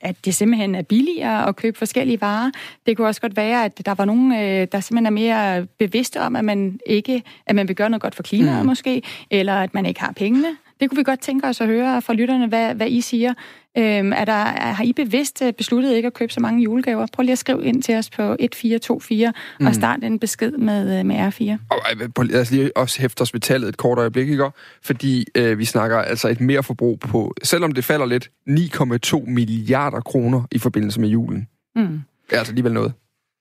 [0.00, 2.50] at det simpelthen er billigere at købe forskellige varer.
[2.86, 4.30] Det kunne også godt være, at der var nogen,
[4.66, 8.14] der simpelthen er mere bevidste om, at man ikke at man vil gøre noget godt
[8.14, 8.66] for klimaet mm.
[8.66, 10.56] måske, eller at man ikke har pengene.
[10.80, 13.34] Det kunne vi godt tænke os at høre fra lytterne, hvad, hvad I siger.
[13.78, 17.06] Øhm, er der, er, har I bevidst øh, besluttet ikke at købe så mange julegaver?
[17.12, 19.66] Prøv lige at skrive ind til os på 1424 mm.
[19.66, 21.74] og start en besked med, øh, med R4.
[22.16, 24.50] Og lad os lige også hæfte os ved tallet et kort øjeblik, ikke?
[24.82, 30.00] Fordi øh, vi snakker altså et mere forbrug på, selvom det falder lidt, 9,2 milliarder
[30.00, 31.48] kroner i forbindelse med julen.
[31.76, 32.00] Mm.
[32.30, 32.92] Det er altså alligevel noget.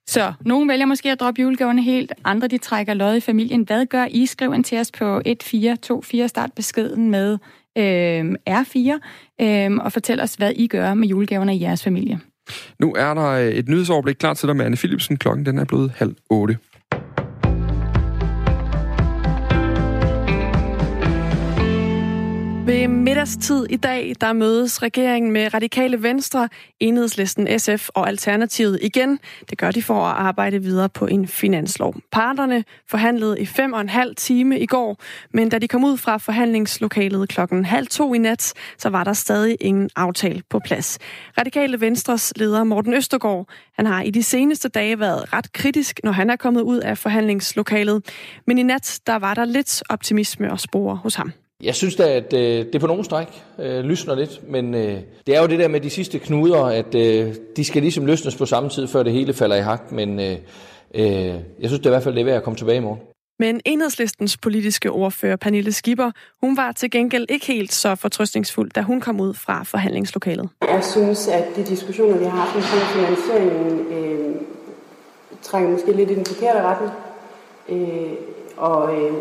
[0.08, 3.64] Så nogen vælger måske at droppe julegaverne helt, andre de trækker lod i familien.
[3.64, 4.26] Hvad gør I?
[4.26, 7.38] Skriv ind til os på 1424, start beskeden med
[7.78, 9.00] øh, R4
[9.42, 12.20] øh, og fortæl os, hvad I gør med julegaverne i jeres familie.
[12.80, 15.18] Nu er der et nyhedsoverblik klar til dig med Anne Philipsen.
[15.18, 16.58] Klokken den er blevet halv otte.
[22.72, 29.20] Ved middagstid i dag, der mødes regeringen med Radikale Venstre, Enhedslisten, SF og Alternativet igen.
[29.50, 31.96] Det gør de for at arbejde videre på en finanslov.
[32.12, 34.98] Parterne forhandlede i fem og en halv time i går,
[35.34, 39.14] men da de kom ud fra forhandlingslokalet klokken halv to i nat, så var der
[39.14, 41.00] stadig ingen aftale på plads.
[41.38, 46.12] Radikale Venstres leder Morten Østergaard, han har i de seneste dage været ret kritisk, når
[46.12, 48.06] han er kommet ud af forhandlingslokalet.
[48.48, 51.34] Men i nat, der var der lidt optimisme og spore hos ham.
[51.63, 53.28] Jeg synes da, at øh, det på nogen stræk
[53.60, 56.95] øh, lysner lidt, men øh, det er jo det der med de sidste knuder, at
[56.95, 60.19] øh, de skal ligesom løsnes på samme tid, før det hele falder i hak, men
[60.19, 60.38] øh,
[60.95, 61.06] øh,
[61.60, 63.00] jeg synes det er i hvert fald, det er værd at komme tilbage i morgen.
[63.39, 68.82] Men enhedslistens politiske ordfører, Pernille Skipper, hun var til gengæld ikke helt så fortrøstningsfuld, da
[68.82, 70.50] hun kom ud fra forhandlingslokalet.
[70.62, 74.36] Jeg synes, at de diskussioner, vi har haft om finansieringen, øh,
[75.41, 76.91] trænger måske lidt i den forkerte retning.
[77.69, 78.13] Øh,
[78.58, 79.13] og øh,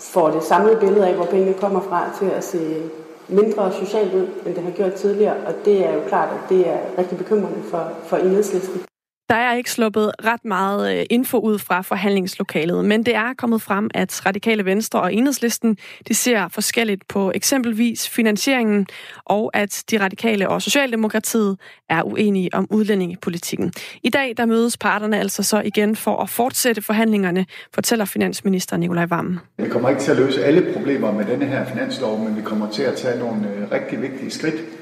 [0.00, 2.82] får det samlede billede af, hvor pengene kommer fra, til at se
[3.28, 5.36] mindre socialt ud, end det har gjort tidligere.
[5.46, 8.89] Og det er jo klart, at det er rigtig bekymrende for, for enhedslisten.
[9.30, 13.62] Der er ikke sluppet ret meget øh, info ud fra forhandlingslokalet, men det er kommet
[13.62, 15.76] frem, at Radikale Venstre og Enhedslisten
[16.08, 18.86] de ser forskelligt på eksempelvis finansieringen,
[19.24, 23.72] og at de radikale og Socialdemokratiet er uenige om udlændingepolitikken.
[24.02, 29.06] I dag der mødes parterne altså så igen for at fortsætte forhandlingerne, fortæller finansminister Nikolaj
[29.06, 29.38] Vammen.
[29.56, 32.70] Vi kommer ikke til at løse alle problemer med denne her finanslov, men vi kommer
[32.70, 34.79] til at tage nogle øh, rigtig vigtige skridt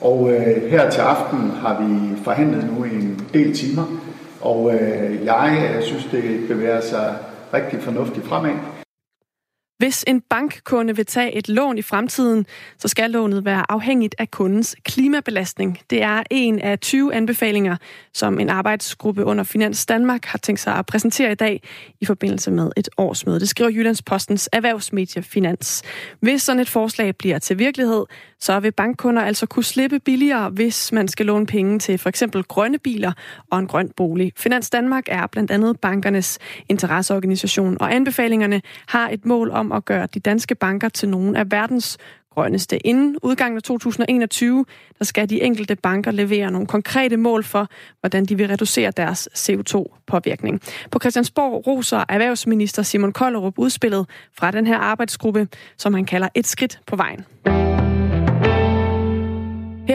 [0.00, 3.84] og øh, her til aften har vi forhandlet nu i en del timer,
[4.40, 7.14] og øh, jeg øh, synes, det bevæger sig
[7.54, 8.79] rigtig fornuftigt fremad.
[9.80, 12.46] Hvis en bankkunde vil tage et lån i fremtiden,
[12.78, 15.78] så skal lånet være afhængigt af kundens klimabelastning.
[15.90, 17.76] Det er en af 20 anbefalinger,
[18.14, 21.62] som en arbejdsgruppe under Finans Danmark har tænkt sig at præsentere i dag
[22.00, 23.40] i forbindelse med et årsmøde.
[23.40, 25.82] Det skriver Jyllands Postens erhvervsmedie Finans.
[26.20, 28.04] Hvis sådan et forslag bliver til virkelighed,
[28.40, 32.44] så vil bankkunder altså kunne slippe billigere, hvis man skal låne penge til for eksempel
[32.44, 33.12] grønne biler
[33.50, 34.32] og en grøn bolig.
[34.36, 36.38] Finans Danmark er blandt andet bankernes
[36.68, 41.50] interesseorganisation, og anbefalingerne har et mål om at gøre de danske banker til nogle af
[41.50, 41.98] verdens
[42.34, 42.86] grønneste.
[42.86, 44.64] Inden udgangen af 2021,
[44.98, 47.68] der skal de enkelte banker levere nogle konkrete mål for,
[48.00, 50.60] hvordan de vil reducere deres CO2-påvirkning.
[50.90, 54.06] På Christiansborg roser erhvervsminister Simon Kollerup udspillet
[54.38, 57.24] fra den her arbejdsgruppe, som han kalder et skridt på vejen.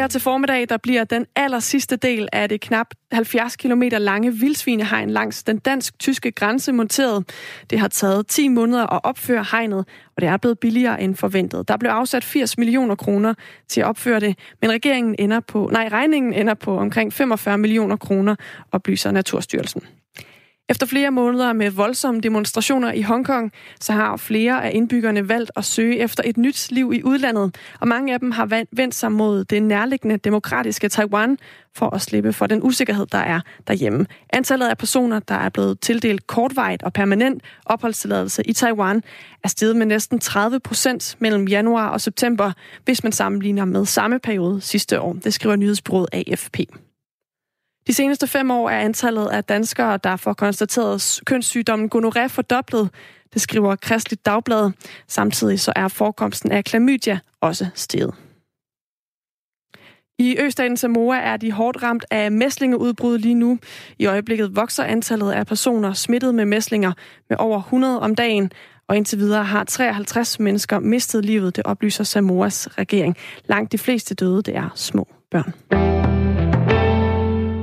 [0.05, 4.33] Her til formiddag, der bliver den aller sidste del af det knap 70 km lange
[4.33, 7.29] vildsvinehegn langs den dansk-tyske grænse monteret.
[7.69, 9.79] Det har taget 10 måneder at opføre hegnet,
[10.15, 11.67] og det er blevet billigere end forventet.
[11.67, 13.33] Der blev afsat 80 millioner kroner
[13.67, 17.95] til at opføre det, men regeringen ender på, nej, regningen ender på omkring 45 millioner
[17.95, 18.35] kroner,
[18.71, 19.81] oplyser Naturstyrelsen.
[20.69, 23.51] Efter flere måneder med voldsomme demonstrationer i Hongkong,
[23.81, 27.87] så har flere af indbyggerne valgt at søge efter et nyt liv i udlandet, og
[27.87, 31.37] mange af dem har vendt sig mod det nærliggende demokratiske Taiwan
[31.75, 34.05] for at slippe for den usikkerhed, der er derhjemme.
[34.33, 39.03] Antallet af personer, der er blevet tildelt kortvejt og permanent opholdstilladelse i Taiwan,
[39.43, 42.51] er steget med næsten 30 procent mellem januar og september,
[42.85, 45.13] hvis man sammenligner med samme periode sidste år.
[45.13, 46.59] Det skriver nyhedsbureauet AFP.
[47.87, 52.89] De seneste fem år er antallet af danskere, der får konstateret kønssygdommen gonoré fordoblet.
[53.33, 54.71] Det skriver Kristeligt Dagblad.
[55.07, 58.13] Samtidig så er forekomsten af klamydia også steget.
[60.19, 63.59] I Østaten Samoa er de hårdt ramt af mæslingeudbrud lige nu.
[63.99, 66.91] I øjeblikket vokser antallet af personer smittet med mæslinger
[67.29, 68.51] med over 100 om dagen,
[68.87, 73.17] og indtil videre har 53 mennesker mistet livet, det oplyser Samoas regering.
[73.45, 75.94] Langt de fleste døde, det er små børn.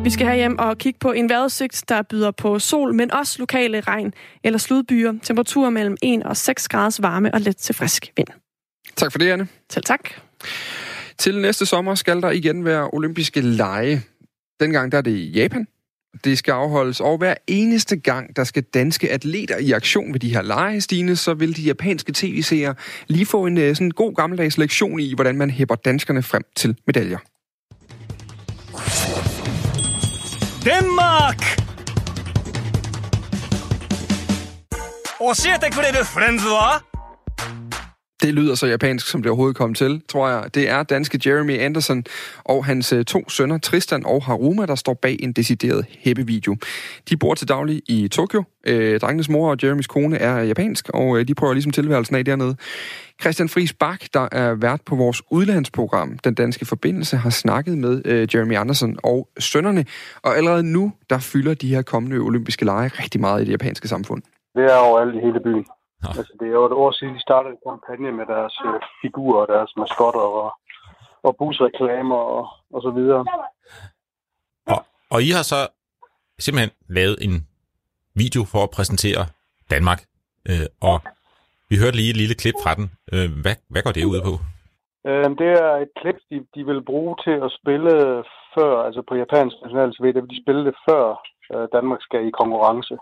[0.04, 3.36] Vi skal have hjem og kigge på en vejrudsigt, der byder på sol, men også
[3.38, 5.12] lokale regn eller sludbyer.
[5.22, 8.26] Temperaturer mellem 1 og 6 graders varme og let til frisk vind.
[8.96, 9.48] Tak for det, Anne.
[9.70, 10.08] Selv tak.
[11.18, 14.02] Til næste sommer skal der igen være olympiske lege.
[14.60, 15.66] Dengang der er det i Japan.
[16.24, 20.34] Det skal afholdes, og hver eneste gang, der skal danske atleter i aktion ved de
[20.34, 22.74] her lege, Stine, så vil de japanske tv-seere
[23.06, 26.76] lige få en øh, sådan god gammeldags lektion i, hvordan man hæpper danskerne frem til
[26.86, 27.18] medaljer.
[30.64, 31.42] デンマーク。
[35.18, 36.84] 教えてくれるフレンズは？
[38.22, 40.54] Det lyder så japansk, som det overhovedet kom til, tror jeg.
[40.54, 42.04] Det er danske Jeremy Anderson
[42.44, 46.56] og hans øh, to sønner, Tristan og Haruma, der står bag en decideret hæppevideo.
[47.10, 48.42] De bor til daglig i Tokyo.
[48.66, 52.24] Øh, drengenes mor og Jeremys kone er japansk, og øh, de prøver ligesom tilværelsen af
[52.24, 52.56] dernede.
[53.20, 58.02] Christian Friis Bak, der er vært på vores udlandsprogram, Den Danske Forbindelse, har snakket med
[58.04, 59.84] øh, Jeremy Anderson og sønnerne,
[60.22, 63.88] og allerede nu, der fylder de her kommende olympiske lege rigtig meget i det japanske
[63.88, 64.22] samfund.
[64.54, 65.64] Det er overalt i hele byen.
[66.02, 66.08] Ja.
[66.18, 69.40] Altså, det er jo et år siden, de startede en kampagne med deres øh, figurer
[69.44, 70.50] og deres maskotter og,
[71.22, 73.24] og busreklamer og, og så videre.
[74.66, 75.60] Og, og I har så
[76.38, 77.48] simpelthen lavet en
[78.14, 79.22] video for at præsentere
[79.70, 80.00] Danmark.
[80.50, 80.96] Øh, og
[81.70, 82.86] vi hørte lige et lille klip fra den.
[83.12, 84.34] Øh, hvad, hvad går det ud på?
[85.08, 87.92] Øh, det er et klip, de, de vil bruge til at spille
[88.54, 91.04] før, altså på japansk national TV, det vil de spille det før
[91.52, 92.94] øh, Danmark skal i konkurrence.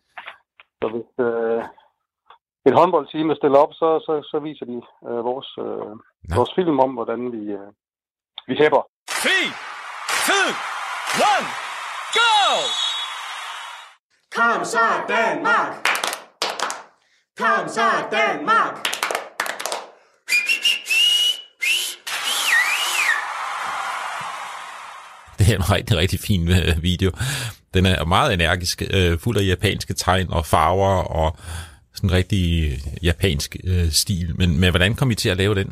[0.80, 1.62] så hvis, øh,
[2.68, 4.78] et håndboldteam stiller op, så, så, så viser de
[5.08, 5.92] øh, vores, øh,
[6.36, 7.70] vores film om, hvordan vi, øh,
[8.48, 8.82] vi hæpper.
[9.08, 9.28] 3,
[10.26, 11.46] 2, 1,
[12.18, 12.34] go!
[14.38, 15.72] Kom så Danmark!
[17.40, 18.74] Kom så Danmark!
[25.38, 27.10] Det er en rigtig, rigtig fin øh, video.
[27.74, 31.36] Den er meget energisk, øh, fuld af japanske tegn og farver og
[31.98, 32.44] sådan en rigtig
[33.08, 34.28] japansk øh, stil.
[34.40, 35.70] Men, men hvordan kom I til at lave den?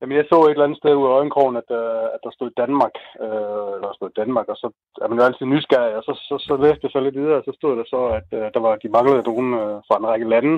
[0.00, 2.50] Jamen, jeg så et eller andet sted ud af øjenkrogen, at, uh, at der stod
[2.62, 4.68] Danmark, uh, eller der stod Danmark, og så
[5.02, 7.44] er man jo altid nysgerrig, og så, så, så læste jeg så lidt videre, og
[7.48, 10.28] så stod der så, at uh, der var, de manglede nogen uh, fra en række
[10.34, 10.54] lande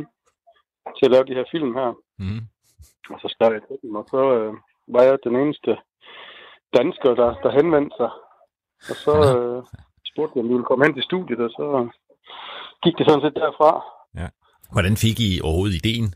[0.97, 1.91] til at lave de her film her.
[2.25, 2.43] Mm.
[3.13, 4.55] Og så skrev jeg til dem, og så uh,
[4.95, 5.73] var jeg den eneste
[6.77, 8.11] dansker, der, der henvendte sig.
[8.91, 9.59] Og så uh,
[10.11, 11.67] spurgte jeg, om vi ville komme hen til studiet, og så
[12.85, 13.73] gik det sådan set derfra.
[14.21, 14.29] Ja.
[14.73, 16.09] Hvordan fik I overhovedet ideen?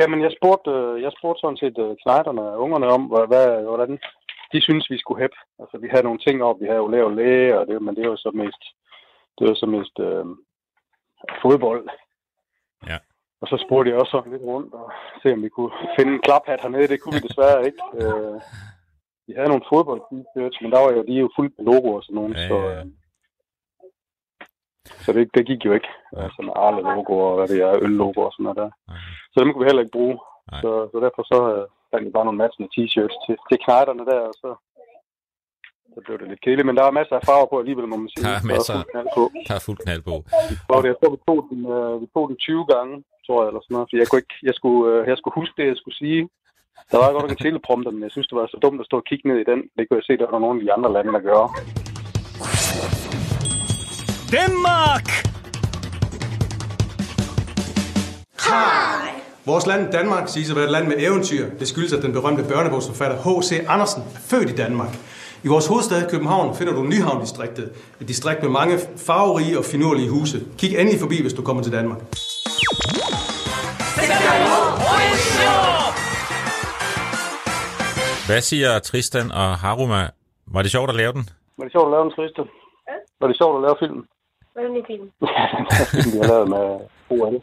[0.00, 0.70] Jamen, jeg spurgte,
[1.04, 3.98] jeg spurgte sådan set uh, knejderne og ungerne om, hvad, hvordan
[4.52, 5.38] de synes, vi skulle hæppe.
[5.60, 8.10] Altså, vi havde nogle ting op, vi havde jo lavet læge, og det, men det
[8.10, 8.62] var så mest,
[9.38, 10.26] det var så mest øh,
[11.42, 11.88] fodbold.
[12.90, 12.98] Ja.
[13.40, 16.24] Og så spurgte jeg også sådan lidt rundt og se, om vi kunne finde en
[16.26, 16.88] klaphat hernede.
[16.88, 17.82] Det kunne vi desværre ikke.
[18.00, 18.36] Øh,
[19.26, 20.02] vi havde nogle fodbold
[20.62, 22.56] men der var jo, de er jo fuldt med logo og sådan nogle, ja, så,
[22.70, 22.84] øh,
[25.04, 25.90] så det, det gik jo ikke.
[26.16, 26.22] Ja.
[26.24, 28.70] Altså med arle logo og hvad det er, øl-logo og sådan noget der.
[28.90, 28.94] Ja.
[29.32, 30.18] Så dem kunne vi heller ikke bruge.
[30.62, 34.20] Så, så derfor så øh, fandt vi bare nogle matchende t-shirts til, til knejderne der,
[34.30, 34.50] og så,
[35.94, 36.66] så blev det lidt kedeligt.
[36.68, 38.24] Men der er masser af farver på alligevel, må man sige.
[38.26, 38.74] Der er masser.
[38.74, 39.24] Der er fuld knald på.
[39.48, 40.14] Der er fuld knald på.
[40.74, 42.94] Og det, jeg tror, vi tog, den, øh, vi tog den 20 gange,
[43.26, 43.88] tror jeg, eller sådan noget.
[43.88, 46.22] For jeg, kunne ikke, jeg, skulle, øh, jeg skulle huske det, jeg skulle sige.
[46.90, 48.96] Der var godt nok en teleprompter, men jeg synes, det var så dumt at stå
[49.02, 49.60] og kigge ned i den.
[49.76, 51.42] Det kunne jeg se, der var nogle af de andre lande, der gør.
[54.32, 55.06] Danmark!
[58.48, 59.20] Hej!
[59.44, 61.50] Vores land Danmark siges at være et land med eventyr.
[61.58, 63.64] Det skyldes, at den berømte børnebogsforfatter H.C.
[63.68, 64.98] Andersen er født i Danmark.
[65.44, 67.72] I vores hovedstad København finder du Nyhavn-distriktet.
[68.00, 70.38] Et distrikt med mange farverige og finurlige huse.
[70.58, 71.98] Kig endelig forbi, hvis du kommer til Danmark.
[78.26, 80.08] Hvad siger Tristan og Haruma?
[80.46, 81.28] Var det sjovt at lave den?
[81.58, 82.44] Var det sjovt at lave den, Tristan?
[82.88, 82.96] Ja.
[83.20, 84.04] Var det sjovt at lave filmen?
[84.56, 85.06] Hvordan er film?
[86.12, 86.64] vi har lavet med
[87.14, 87.36] OL.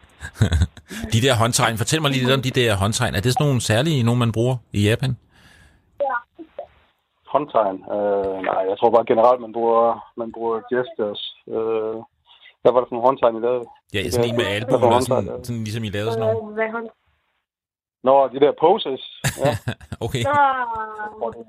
[1.14, 3.14] de der håndtegn, fortæl mig lige lidt om de der håndtegn.
[3.16, 5.12] Er det sådan nogle særlige, nogle man bruger i Japan?
[6.08, 6.16] Ja.
[7.34, 7.78] Håndtegn?
[7.96, 9.86] Øh, nej, jeg tror bare generelt, man bruger,
[10.22, 11.22] man bruger gestures.
[11.56, 11.98] Øh,
[12.62, 13.64] hvad var det for nogle håndtegn, I lavede?
[13.94, 16.54] Ja, sådan en med albuen, og sådan, sådan, ligesom I lavede sådan nogle.
[16.58, 16.88] Hvad hånd?
[18.08, 19.04] Nå, de der poses.
[19.46, 19.54] Ja.
[20.06, 20.24] okay.
[20.28, 21.46] Det,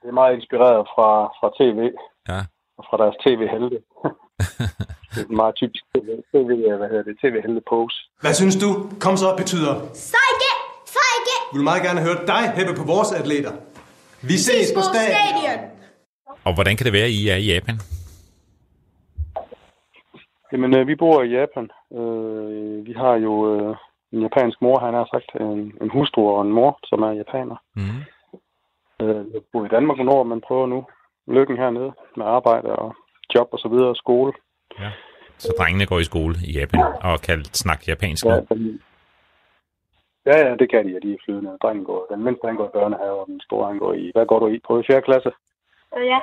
[0.00, 1.80] det er meget inspireret fra, fra tv.
[2.30, 2.40] Ja.
[2.78, 3.78] Og fra deres tv-helte.
[5.18, 5.84] Det er en meget typisk
[6.32, 6.50] tv,
[6.80, 7.96] hvad hedder det, tv-helte pose.
[8.20, 8.68] Hvad synes du,
[9.04, 9.74] kom så betyder?
[10.12, 10.50] Sejke!
[10.96, 11.34] Sejke!
[11.52, 13.52] Vi vil meget gerne høre dig hæppe på vores atleter.
[14.30, 15.58] Vi ses på stadion.
[16.46, 17.76] Og hvordan kan det være, at I er i Japan?
[20.52, 21.66] Jamen, øh, vi bor i Japan.
[21.98, 23.76] Øh, vi har jo øh,
[24.12, 27.56] en japansk mor, han har sagt, en, en hustru og en mor, som er japaner.
[27.76, 28.00] Mm.
[29.02, 30.86] Øh, jeg bor i Danmark nogle år, men prøver nu
[31.26, 32.94] lykken hernede med arbejde og
[33.34, 34.32] job og så videre og skole.
[34.80, 34.90] Ja.
[35.38, 38.40] Så drengene går i skole i Japan og kan snakke japansk ja,
[40.30, 41.50] ja, ja, det kan de, ja, de er flydende.
[41.62, 44.26] Drengen går, den mindste han går i børnehave, og den store han går i, hvad
[44.30, 44.58] går du i?
[44.66, 45.02] På 4.
[45.08, 45.30] klasse?
[46.12, 46.20] Ja,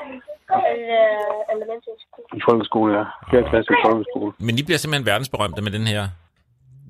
[1.54, 1.98] elementary
[2.38, 3.06] I folkeskole, ja.
[3.32, 3.50] 4.
[3.50, 4.32] klasse i folkeskole.
[4.48, 6.04] Men I bliver simpelthen verdensberømte med den her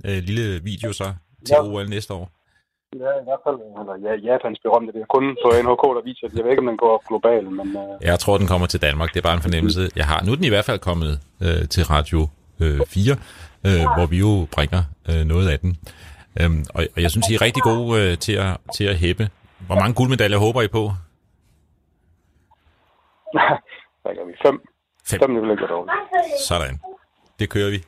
[0.07, 1.07] øh, lille video så
[1.47, 1.63] til ja.
[1.63, 2.25] OL næste år?
[3.03, 3.57] Ja, i hvert fald.
[3.79, 4.93] Eller, ja, Japans berømte.
[4.93, 6.35] Det er kun på NHK, der viser det.
[6.37, 7.67] Jeg ved ikke, om den går global, men...
[7.77, 8.05] Uh...
[8.09, 9.09] Jeg tror, den kommer til Danmark.
[9.13, 10.19] Det er bare en fornemmelse, jeg har.
[10.25, 11.11] Nu er den i hvert fald kommet
[11.45, 12.19] øh, til Radio
[12.63, 13.15] øh, 4,
[13.67, 15.71] øh, hvor vi jo bringer øh, noget af den.
[16.41, 19.25] Øhm, og, og jeg synes, I er rigtig gode øh, til, at, til at hæppe.
[19.67, 20.83] Hvor mange guldmedaljer håber I på?
[24.03, 24.33] Hvad gør vi?
[24.45, 24.55] Fem.
[25.09, 25.19] Fem.
[25.19, 25.31] Fem
[25.73, 25.93] dårligt.
[26.49, 26.79] Sådan.
[27.39, 27.79] Det kører vi.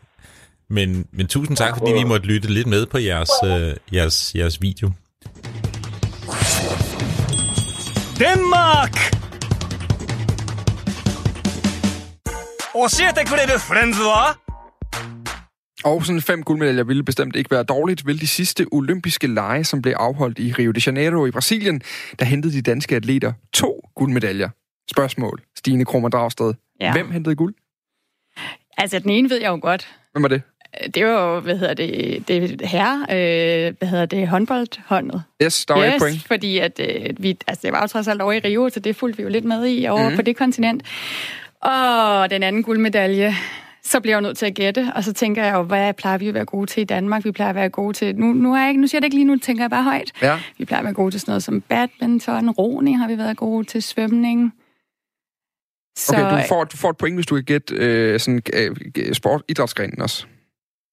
[0.71, 4.63] Men, men tusind tak, fordi vi måtte lytte lidt med på jeres, øh, jeres, jeres
[4.63, 4.91] video.
[8.19, 9.13] Denmark!
[12.75, 14.39] 教えてくれるフレンズは
[15.85, 18.07] Og sådan fem guldmedaljer ville bestemt ikke være dårligt.
[18.07, 21.83] Vil de sidste olympiske lege, som blev afholdt i Rio de Janeiro i Brasilien,
[22.19, 24.49] der hentede de danske atleter to guldmedaljer.
[24.91, 25.43] Spørgsmål.
[25.57, 26.55] Stine Krummer Dragsted.
[26.81, 26.93] Ja.
[26.93, 27.55] Hvem hentede guld?
[28.79, 29.89] Altså, den ene ved jeg jo godt.
[30.13, 30.43] Hvem var det?
[30.94, 35.24] Det var jo, hvad hedder det, det herre, øh, hvad hedder det, håndboldhåndet.
[35.44, 36.24] Yes, der var yes, et point.
[36.28, 38.96] fordi at, øh, vi, altså, det var jo trods alt over i Rio, så det
[38.96, 40.16] fulgte vi jo lidt med i over mm-hmm.
[40.16, 40.84] på det kontinent.
[41.62, 43.36] Og den anden guldmedalje,
[43.84, 46.18] så bliver jeg jo nødt til at gætte, og så tænker jeg jo, hvad plejer
[46.18, 47.26] vi at være gode til i Danmark?
[47.26, 49.06] Vi plejer at være gode til, nu, nu, er jeg ikke, nu siger jeg det
[49.06, 50.12] ikke lige nu, tænker jeg bare højt.
[50.22, 50.40] Ja.
[50.58, 53.68] Vi plejer at være gode til sådan noget som badminton, roning har vi været gode
[53.68, 54.54] til, svømning.
[55.98, 59.14] Så Okay, du får, du får et point, hvis du kan gætte øh, sådan, øh,
[59.14, 60.26] sport, idrætsgrenen også.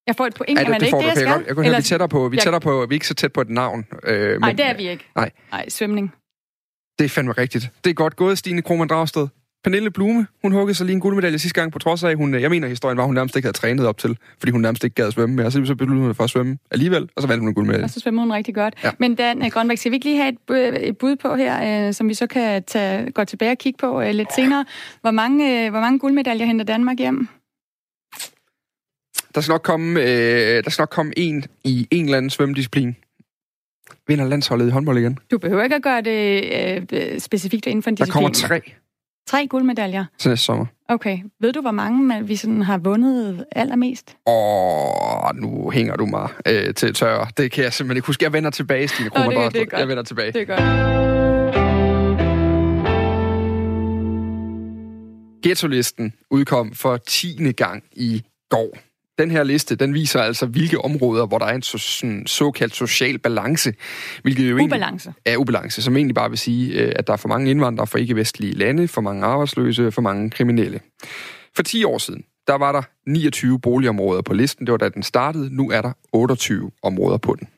[0.06, 1.26] Jeg får et point, Ja, er man det ikke får det, jeg skal?
[1.46, 3.14] jeg, kunne høre, vi er tættere på, vi Jeg- tættere på, vi er ikke så
[3.14, 3.84] tæt på et navn.
[4.06, 5.04] Øh, Nej, men- det er vi ikke.
[5.16, 6.12] Nej, Nej, svømning.
[6.98, 7.70] det er fandme rigtigt.
[7.84, 9.28] Det er godt gået, Stine Krohmann Dragsted.
[9.64, 12.34] Pernille Blume, hun huggede sig lige en guldmedalje sidste gang, på trods af, at hun,
[12.34, 14.84] jeg mener, historien var, at hun nærmest ikke havde trænet op til, fordi hun nærmest
[14.84, 15.50] ikke gad at svømme mere.
[15.50, 17.84] Så så besluttede hun for at svømme alligevel, og så valgte hun en guldmedalje.
[17.84, 18.74] Og så svømmer hun rigtig godt.
[18.84, 18.90] Ja.
[18.98, 21.94] Men Dan øh, Grønbæk, skal vi ikke lige have et, et bud på her, øh,
[21.94, 24.64] som vi så kan tage, gå tilbage og kigge på øh, lidt senere?
[25.00, 27.28] Hvor mange, øh, hvor mange guldmedaljer henter Danmark hjem?
[29.34, 32.96] Der skal nok komme, øh, der skal nok komme en i en eller anden svømmedisciplin.
[34.08, 35.18] Vinder landsholdet i håndbold igen.
[35.30, 36.44] Du behøver ikke at gøre det
[36.92, 38.22] øh, specifikt inden for en Der disciplin.
[38.22, 38.60] kommer tre
[39.26, 40.04] Tre guldmedaljer?
[40.18, 40.66] til næste sommer.
[40.88, 41.18] Okay.
[41.40, 44.16] Ved du, hvor mange man- vi sådan har vundet allermest?
[44.26, 47.26] Og nu hænger du mig øh, til tørre.
[47.36, 48.24] Det kan jeg simpelthen ikke huske.
[48.24, 49.80] Jeg vender tilbage, Stine Åh, det- Krohmann det er godt.
[49.80, 50.32] Jeg vender tilbage.
[50.32, 50.60] Det er godt.
[55.42, 58.78] Ghetto-listen udkom for tiende gang i går.
[59.18, 62.74] Den her liste, den viser altså, hvilke områder, hvor der er en så, sådan, såkaldt
[62.74, 63.74] social balance.
[64.22, 65.08] Hvilket jo Ubalance.
[65.08, 67.86] Egentlig er ubalance, som egentlig bare vil sige, øh, at der er for mange indvandrere
[67.86, 70.80] fra ikke-vestlige lande, for mange arbejdsløse, for mange kriminelle.
[71.56, 74.66] For 10 år siden, der var der 29 boligområder på listen.
[74.66, 75.56] Det var da den startede.
[75.56, 77.48] Nu er der 28 områder på den.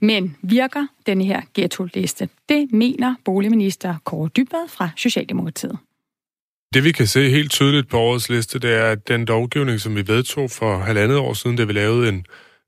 [0.00, 2.28] Men virker denne her ghetto-liste?
[2.48, 5.78] Det mener boligminister Kåre Dybvad fra Socialdemokratiet.
[6.74, 9.96] Det vi kan se helt tydeligt på årets liste, det er, at den lovgivning, som
[9.96, 12.26] vi vedtog for halvandet år siden, da vi lavede en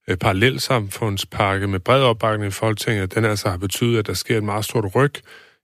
[0.08, 4.36] øh, parallel samfundspakke med bred opbakning i Folketinget, den altså har betydet, at der sker
[4.36, 5.12] et meget stort ryg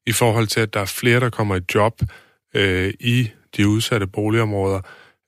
[0.07, 2.01] i forhold til, at der er flere, der kommer i job
[2.55, 4.80] øh, i de udsatte boligområder.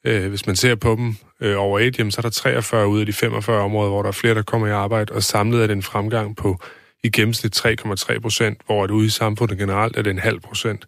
[0.06, 3.00] Øh, hvis man ser på dem øh, over et, jamen, så er der 43 ud
[3.00, 5.66] af de 45 områder, hvor der er flere, der kommer i arbejde, og samlet er
[5.66, 6.58] det en fremgang på
[7.04, 10.86] i gennemsnit 3,3 procent, hvor at ude i samfundet generelt er det en halv procent.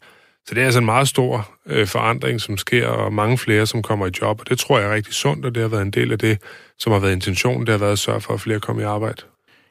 [0.48, 3.82] Så det er altså en meget stor øh, forandring, som sker, og mange flere, som
[3.82, 4.40] kommer i job.
[4.40, 6.38] Og det tror jeg er rigtig sundt, og det har været en del af det,
[6.78, 7.66] som har været intentionen.
[7.66, 9.22] Det har været at sørge for, at flere kommer i arbejde.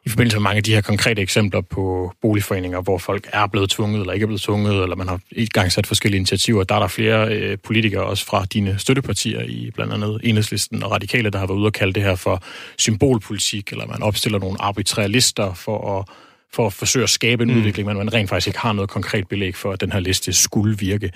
[0.05, 3.69] i forbindelse med mange af de her konkrete eksempler på boligforeninger, hvor folk er blevet
[3.69, 6.75] tvunget eller ikke er blevet tvunget, eller man har i gang sat forskellige initiativer, der
[6.75, 11.29] er der flere øh, politikere, også fra dine støttepartier i blandt andet Enhedslisten og Radikale,
[11.29, 12.43] der har været ude og kalde det her for
[12.77, 16.05] symbolpolitik, eller man opstiller nogle arbitrære lister for at,
[16.53, 17.57] for at forsøge at skabe en mm.
[17.57, 20.33] udvikling, men man rent faktisk ikke har noget konkret belæg for, at den her liste
[20.33, 21.11] skulle virke.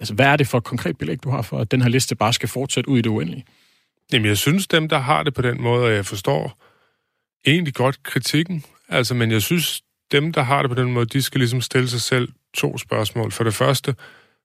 [0.00, 2.16] Altså, hvad er det for et konkret belæg, du har for, at den her liste
[2.16, 3.44] bare skal fortsætte ud i det uendelige?
[4.12, 6.64] Jamen, jeg synes, dem, der har det på den måde, og jeg forstår
[7.46, 9.82] egentlig godt kritikken, altså, men jeg synes,
[10.12, 13.32] dem, der har det på den måde, de skal ligesom stille sig selv to spørgsmål.
[13.32, 13.94] For det første,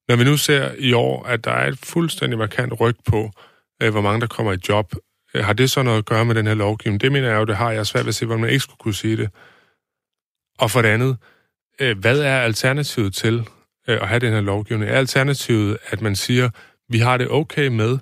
[0.08, 3.32] når vi nu ser i år, at der er et fuldstændig markant ryg på,
[3.84, 4.96] øh, hvor mange der kommer i job,
[5.34, 7.02] øh, har det så noget at gøre med den her lovgivning?
[7.02, 7.72] Det mener jeg jo, det har.
[7.72, 9.30] Jeg er svært ved at se, hvordan man ikke skulle kunne sige det.
[10.60, 11.18] Og for det andet,
[11.82, 13.40] øh, hvad er alternativet til
[13.88, 14.92] øh, at have den her lovgivning?
[14.92, 16.50] Er alternativet, at man siger,
[16.90, 17.98] vi har det okay med,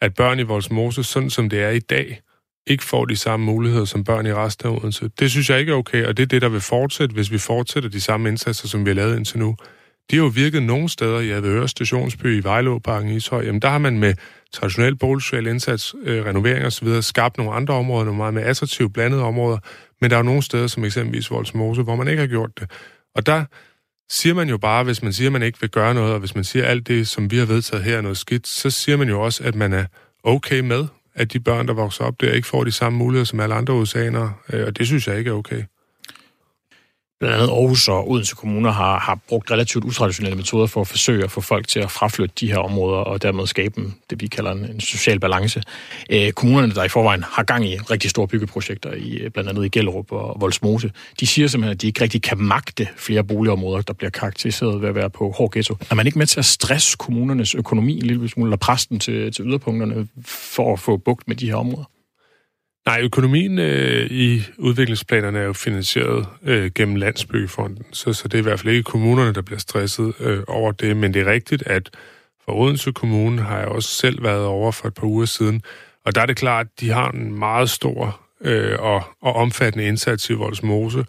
[0.00, 2.20] at børn i Voldsmose, sådan som det er i dag,
[2.66, 5.10] ikke får de samme muligheder som børn i resten af Odense.
[5.18, 7.38] Det synes jeg ikke er okay, og det er det, der vil fortsætte, hvis vi
[7.38, 9.56] fortsætter de samme indsatser, som vi har lavet indtil nu.
[10.10, 13.44] De har jo virket nogle steder i Avedøre Stationsby, i Vejlåparken, i Ishøj.
[13.44, 14.14] Jamen, der har man med
[14.52, 16.88] traditionel boligsocial indsats, øh, renovering osv.
[17.00, 19.58] skabt nogle andre områder, nogle meget mere attraktive blandede områder,
[20.00, 22.70] men der er jo nogle steder, som eksempelvis Voldsmose, hvor man ikke har gjort det.
[23.14, 23.44] Og der
[24.10, 26.34] siger man jo bare, hvis man siger, at man ikke vil gøre noget, og hvis
[26.34, 28.96] man siger, at alt det, som vi har vedtaget her, er noget skidt, så siger
[28.96, 29.84] man jo også, at man er
[30.24, 33.40] okay med, at de børn, der vokser op der, ikke får de samme muligheder som
[33.40, 35.62] alle andre oceaner, øh, og det synes jeg ikke er okay
[37.22, 41.24] blandt andet Aarhus og Odense kommuner har, har brugt relativt utraditionelle metoder for at forsøge
[41.24, 44.26] at få folk til at fraflytte de her områder og dermed skabe dem, det, vi
[44.26, 45.62] kalder en, en social balance.
[46.10, 49.64] Øh, kommunerne, der i forvejen har gang i rigtig store byggeprojekter, i, øh, blandt andet
[49.64, 53.82] i Gellerup og Voldsmose, de siger simpelthen, at de ikke rigtig kan magte flere boligområder,
[53.82, 55.76] der bliver karakteriseret ved at være på hård ghetto.
[55.90, 59.32] Er man ikke med til at stresse kommunernes økonomi en lille smule, eller præsten til,
[59.32, 61.84] til yderpunkterne for at få bugt med de her områder?
[62.86, 68.38] Nej, økonomien øh, i udviklingsplanerne er jo finansieret øh, gennem Landsbyggefonden, så, så det er
[68.38, 71.62] i hvert fald ikke kommunerne, der bliver stresset øh, over det, men det er rigtigt,
[71.66, 71.90] at
[72.44, 75.62] for Odense Kommune har jeg også selv været over for et par uger siden,
[76.04, 79.86] og der er det klart, at de har en meget stor øh, og, og omfattende
[79.86, 81.04] indsats i Voldsmose,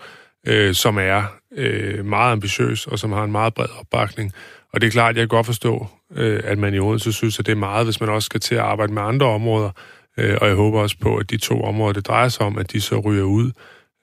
[0.48, 1.24] øh, som er
[1.56, 4.34] øh, meget ambitiøs og som har en meget bred opbakning.
[4.74, 7.40] Og det er klart, at jeg kan godt forstå, øh, at man i Odense synes,
[7.40, 9.70] at det er meget, hvis man også skal til at arbejde med andre områder,
[10.18, 12.72] Øh, og jeg håber også på, at de to områder, det drejer sig om, at
[12.72, 13.52] de så ryger ud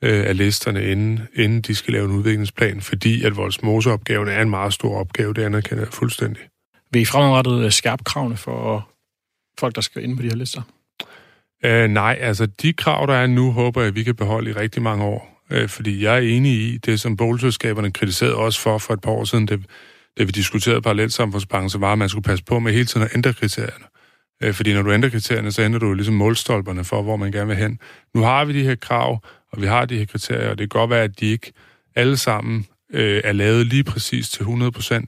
[0.04, 4.50] øh, af listerne, inden, inden de skal lave en udviklingsplan, fordi at Voldsmose-opgaven er en
[4.50, 6.42] meget stor opgave, det anerkender jeg fuldstændig.
[6.92, 8.88] Vil I fremadrettet øh, skærpe kravene for
[9.60, 10.62] folk, der skal ind på de her lister?
[11.64, 14.52] Øh, nej, altså de krav, der er nu, håber jeg, at vi kan beholde i
[14.52, 15.44] rigtig mange år.
[15.50, 19.10] Øh, fordi jeg er enig i det, som boligselskaberne kritiserede også for for et par
[19.10, 19.64] år siden, det,
[20.18, 23.14] det vi diskuterede parallelsamfundsbanken, så var, at man skulle passe på med hele tiden at
[23.14, 23.84] ændre kriterierne.
[24.42, 27.46] Øh, fordi når du ændrer kriterierne, så ændrer du ligesom målstolperne for, hvor man gerne
[27.46, 27.78] vil hen.
[28.14, 30.80] Nu har vi de her krav, og vi har de her kriterier, og det kan
[30.80, 31.52] godt være, at de ikke
[31.96, 35.04] alle sammen øh, er lavet lige præcis til 100%,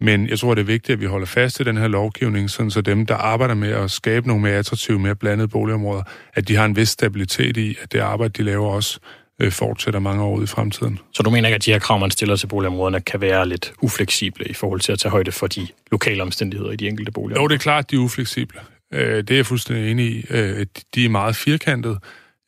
[0.00, 2.70] men jeg tror, det er vigtigt, at vi holder fast i den her lovgivning, sådan
[2.70, 6.02] så dem, der arbejder med at skabe nogle mere attraktive, mere blandede boligområder,
[6.34, 8.98] at de har en vis stabilitet i, at det arbejde, de laver også
[9.40, 10.98] øh, fortsætter mange år ud i fremtiden.
[11.12, 13.72] Så du mener ikke, at de her krav, man stiller til boligområderne, kan være lidt
[13.82, 17.42] ufleksible i forhold til at tage højde for de lokale omstændigheder i de enkelte boligområder?
[17.42, 18.60] Jo, det er klart, at de er ufleksible.
[18.94, 20.24] Øh, det er jeg fuldstændig enig i.
[20.30, 21.98] Øh, de er meget firkantede.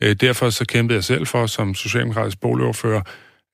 [0.03, 3.03] Øh, derfor så kæmpede jeg selv for, som socialdemokratisk boligoverfører,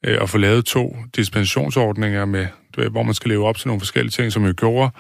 [0.07, 2.47] øh, at få lavet to dispensationsordninger, med,
[2.90, 4.90] hvor man skal leve op til nogle forskellige ting, som jo gjorde,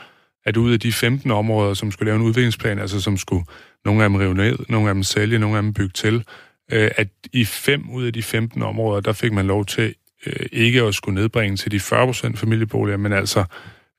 [0.44, 3.44] at ud af de 15 områder, som skulle lave en udviklingsplan, altså som skulle
[3.84, 6.24] nogle af dem rive ned, nogle af dem sælge, nogle af dem bygge til,
[6.72, 9.94] øh, at i fem ud af de 15 områder, der fik man lov til
[10.26, 13.44] øh, ikke at skulle nedbringe til de 40% familieboliger, men altså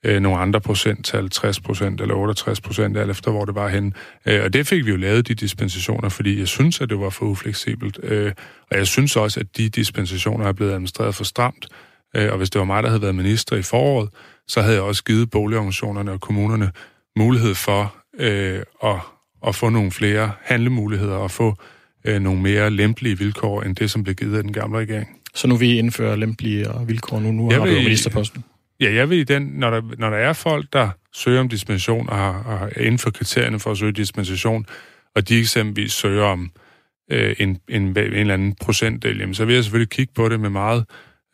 [0.03, 3.91] øh, nogle andre procenttal, 60 procent eller 68 procent, alt efter hvor det var henne.
[4.25, 7.09] Øh, og det fik vi jo lavet, de dispensationer, fordi jeg synes, at det var
[7.09, 7.99] for ufleksibelt.
[8.03, 8.31] Øh,
[8.71, 11.67] og jeg synes også, at de dispensationer er blevet administreret for stramt.
[12.15, 14.09] Øh, og hvis det var mig, der havde været minister i foråret,
[14.47, 16.71] så havde jeg også givet boligorganisationerne og kommunerne
[17.15, 18.95] mulighed for øh, at,
[19.47, 21.55] at få nogle flere handlemuligheder og få
[22.05, 25.07] øh, nogle mere lempelige vilkår, end det, som blev givet af den gamle regering.
[25.35, 28.43] Så nu vi indføre lempelige vilkår nu, nu jeg har vil, du ministerposten?
[28.83, 32.09] Ja, jeg vil i den, når der, når der er folk, der søger om dispensation
[32.09, 34.65] og, har, og er inden for kriterierne for at søge dispensation,
[35.15, 36.51] og de eksempelvis søger om
[37.11, 40.39] øh, en, en, en eller anden procentdel, jamen, så vil jeg selvfølgelig kigge på det
[40.39, 40.85] med meget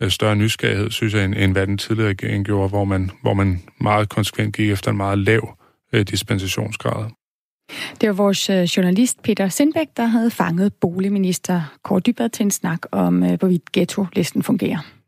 [0.01, 3.33] øh, større nysgerrighed, synes jeg, end, end hvad den tidligere regering gjorde, hvor man, hvor
[3.33, 5.57] man meget konsekvent gik efter en meget lav
[5.93, 7.09] øh, dispensationsgrad.
[8.01, 12.51] Det var vores øh, journalist Peter Sindbæk, der havde fanget boligminister Kåre Dybad til en
[12.51, 14.98] snak om, øh, hvorvidt ghetto-listen fungerer.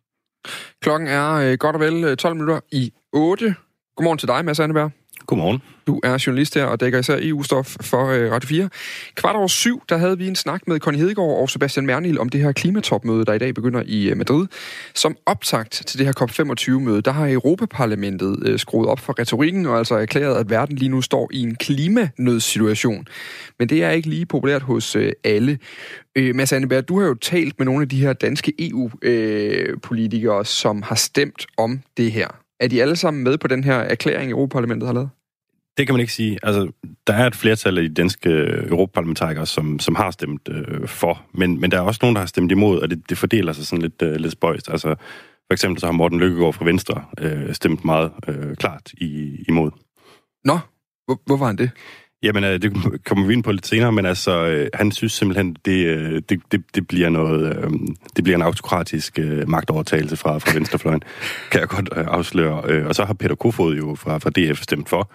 [0.81, 3.55] Klokken er øh, godt og vel øh, 12 minutter i 8.
[3.95, 4.91] Godmorgen til dig, Mads Anneberg.
[5.31, 5.61] Godmorgen.
[5.87, 8.69] Du er journalist her og dækker især EU-stof for øh, Radio 4.
[9.15, 12.29] Kvart over syv, der havde vi en snak med Conny Hedegaard og Sebastian Mernil om
[12.29, 14.47] det her klimatopmøde, der i dag begynder i øh, Madrid.
[14.95, 19.77] Som optakt til det her COP25-møde, der har Europaparlamentet øh, skruet op for retorikken og
[19.77, 23.07] altså erklæret, at verden lige nu står i en klimanødsituation.
[23.59, 25.59] Men det er ikke lige populært hos øh, alle.
[26.15, 30.45] Øh, Mads Anneberg, du har jo talt med nogle af de her danske EU-politikere, øh,
[30.45, 32.27] som har stemt om det her.
[32.61, 35.09] Er de alle sammen med på den her erklæring, Europaparlamentet har lavet?
[35.77, 36.39] Det kan man ikke sige.
[36.43, 36.71] Altså,
[37.07, 38.29] der er et flertal af de danske
[38.69, 42.27] europaparlamentarikere, som, som har stemt øh, for, men, men der er også nogen, der har
[42.27, 44.69] stemt imod, og det, det fordeler sig sådan lidt, øh, lidt spøjst.
[44.69, 44.95] Altså,
[45.51, 49.71] for eksempel så har Morten Lykkegaard fra Venstre øh, stemt meget øh, klart i, imod.
[50.45, 50.59] Nå,
[51.05, 51.71] hvor, hvor var han det?
[52.23, 52.73] Jamen, øh, det
[53.05, 56.41] kommer vi ind på lidt senere, men altså, øh, han synes simpelthen, det, øh, det,
[56.51, 57.71] det, det bliver noget, øh,
[58.15, 61.01] det bliver en autokratisk øh, magtovertagelse fra, fra venstrefløjen,
[61.51, 62.61] kan jeg godt øh, afsløre.
[62.65, 65.11] Øh, og så har Peter Kofod jo fra, fra DF stemt for.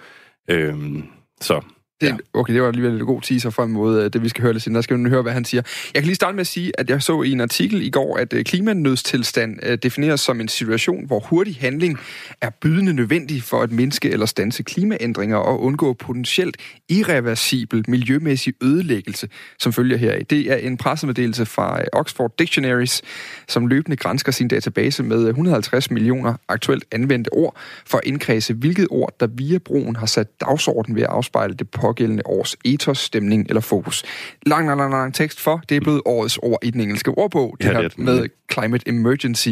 [0.48, 1.02] Øhm,
[1.40, 1.60] så
[2.00, 2.16] det, ja.
[2.34, 4.62] Okay, det var alligevel en god teaser frem mod øh, det, vi skal høre lidt
[4.62, 4.76] senere.
[4.76, 5.62] Der skal vi høre, hvad han siger.
[5.94, 8.16] Jeg kan lige starte med at sige, at jeg så i en artikel i går,
[8.16, 11.98] at øh, klimanødstilstand øh, defineres som en situation, hvor hurtig handling
[12.40, 16.56] er bydende nødvendig for at mindske eller stanse klimaændringer og undgå potentielt
[16.88, 19.28] irreversibel miljømæssig ødelæggelse,
[19.58, 20.22] som følger heraf.
[20.30, 23.02] Det er en pressemeddelelse fra Oxford Dictionaries,
[23.48, 28.86] som løbende grænsker sin database med 150 millioner aktuelt anvendte ord for at indkredse, hvilket
[28.90, 32.98] ord, der via brugen har sat dagsorden ved at afspejle det på pågældende års ethos,
[32.98, 34.04] stemning eller fokus.
[34.46, 37.56] Lang, lang, lang, lang tekst for, det er blevet årets ord i den engelske ordbog,
[37.60, 39.48] det Ja, her det med Climate Emergency.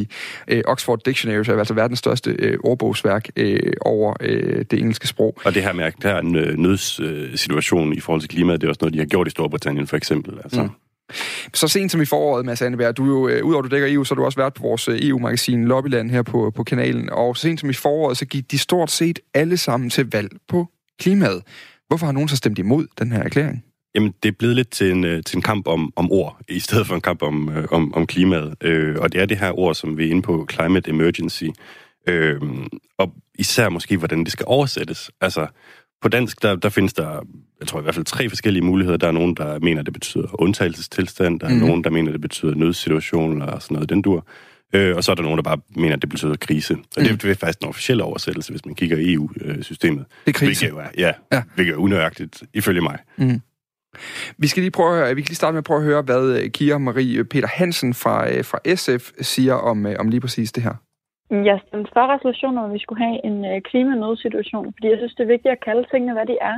[0.48, 5.06] Øh, Oxford Dictionary, som er altså verdens største øh, ordbogsværk øh, over øh, det engelske
[5.06, 5.38] sprog.
[5.44, 8.66] Og det her med, at der er en øh, nødssituation i forhold til klimaet, det
[8.66, 10.34] er også noget, de har gjort i Storbritannien for eksempel.
[10.44, 10.62] Altså.
[10.62, 10.68] Mm.
[11.54, 14.04] Så sent som i foråret, Mads Anneberg, du jo, øh, udover at du dækker EU,
[14.04, 17.36] så har du også været på vores øh, EU-magasin Lobbyland her på, på kanalen, og
[17.36, 20.68] så sent som i foråret, så gik de stort set alle sammen til valg på
[21.00, 21.42] klimaet.
[21.88, 23.64] Hvorfor har nogen så stemt imod den her erklæring?
[23.94, 26.60] Jamen, det er blevet lidt til en, øh, til en kamp om, om ord, i
[26.60, 28.54] stedet for en kamp om, øh, om, om klimaet.
[28.60, 31.44] Øh, og det er det her ord, som vi er inde på, climate emergency.
[32.08, 32.40] Øh,
[32.98, 35.10] og især måske, hvordan det skal oversættes.
[35.20, 35.46] Altså,
[36.02, 37.20] på dansk, der, der findes der,
[37.60, 38.96] jeg tror i hvert fald tre forskellige muligheder.
[38.96, 41.40] Der er nogen, der mener, det betyder undtagelsestilstand.
[41.40, 41.60] Der er mm.
[41.60, 44.26] nogen, der mener, det betyder nødsituation, eller sådan noget, den dur.
[44.74, 46.74] Øh, og så er der nogen, der bare mener, at det betyder krise.
[46.74, 47.04] Og mm.
[47.04, 50.04] det, det er faktisk den officielle oversættelse, hvis man kigger i EU-systemet.
[50.26, 50.66] Det er krise.
[50.66, 51.42] Hvilket jo er, ja, ja.
[51.54, 52.98] hvilket er unøjagtigt, ifølge mig.
[53.16, 53.40] Mm.
[54.38, 56.02] Vi skal lige prøve at høre, vi kan lige starte med at prøve at høre,
[56.02, 60.20] hvad øh, Kira Marie Peter Hansen fra, øh, fra SF siger om, øh, om lige
[60.20, 60.74] præcis det her.
[61.30, 65.22] Jeg stemte for resolutionen, om vi skulle have en øh, klimanødsituation, fordi jeg synes, det
[65.24, 66.56] er vigtigt at kalde tingene, hvad de er.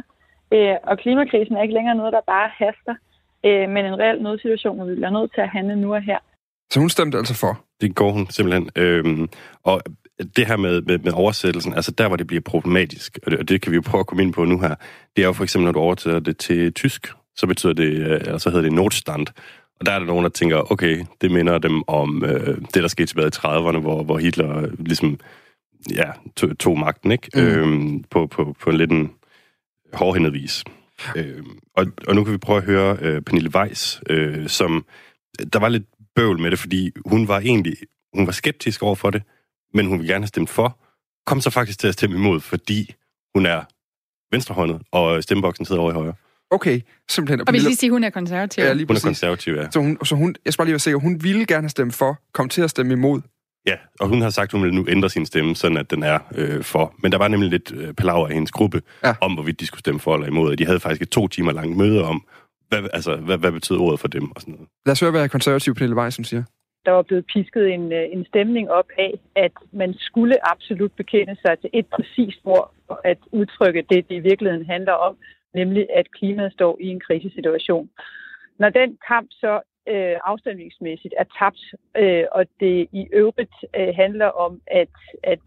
[0.54, 2.94] Øh, og klimakrisen er ikke længere noget, der bare haster,
[3.46, 6.18] øh, men en reel nødsituation, hvor vi bliver nødt til at handle nu og her.
[6.70, 7.65] Så hun stemte altså for?
[7.80, 8.70] Det går hun simpelthen.
[8.76, 9.28] Øhm,
[9.62, 9.82] og
[10.36, 13.48] det her med, med, med oversættelsen, altså der, hvor det bliver problematisk, og det, og
[13.48, 14.74] det kan vi jo prøve at komme ind på nu her,
[15.16, 18.20] det er jo for eksempel, når du oversætter det til tysk, så betyder det, øh,
[18.20, 19.26] eller så hedder det Notstand.
[19.80, 22.88] Og der er der nogen, der tænker, okay, det minder dem om øh, det, der
[22.88, 25.18] skete tilbage i 30'erne, hvor, hvor Hitler øh, ligesom,
[25.94, 27.28] ja, tog, tog magten, ikke?
[27.34, 27.40] Mm.
[27.40, 29.10] Øhm, på, på, på en lidt en
[29.92, 30.64] hårdhændet vis.
[31.16, 34.84] Øhm, og, og nu kan vi prøve at høre øh, Pernille Weiss, øh, som,
[35.52, 35.84] der var lidt
[36.16, 37.76] bøvl med det, fordi hun var egentlig,
[38.14, 39.22] hun var skeptisk over for det,
[39.74, 40.78] men hun ville gerne have stemt for,
[41.26, 42.94] kom så faktisk til at stemme imod, fordi
[43.34, 43.62] hun er
[44.34, 46.14] venstrehåndet, og stemmeboksen sidder over i højre.
[46.50, 47.48] Okay, simpelthen.
[47.48, 48.64] Og vi skal lige sige, at hun er konservativ.
[48.64, 49.04] Ja, lige Hun er præcis.
[49.04, 49.70] konservativ, ja.
[49.70, 51.94] Så hun, så hun, jeg skal bare lige være sikker, hun ville gerne have stemt
[51.94, 53.20] for, kom til at stemme imod.
[53.66, 56.02] Ja, og hun har sagt, at hun vil nu ændre sin stemme, sådan at den
[56.02, 56.94] er øh, for.
[56.98, 59.14] Men der var nemlig lidt øh, palaver i hendes gruppe, ja.
[59.20, 60.50] om hvorvidt de skulle stemme for eller imod.
[60.50, 62.24] Og de havde faktisk et to timer langt møde om,
[62.68, 64.68] hvad, altså, hvad, hvad betyder ordet for dem og sådan noget.
[64.86, 66.44] Lad os høre, hvad konservativ Pernille Weiss, hun siger.
[66.84, 71.36] der var blevet pisket en, øh, en stemning op af, at man skulle absolut bekende
[71.44, 75.16] sig til et præcist ord for at udtrykke det, det i virkeligheden handler om,
[75.54, 77.90] nemlig at klimaet står i en krisesituation.
[78.58, 81.62] Når den kamp så øh, afstemningsmæssigt er tabt,
[81.96, 85.44] øh, og det i øvrigt øh, handler om at, at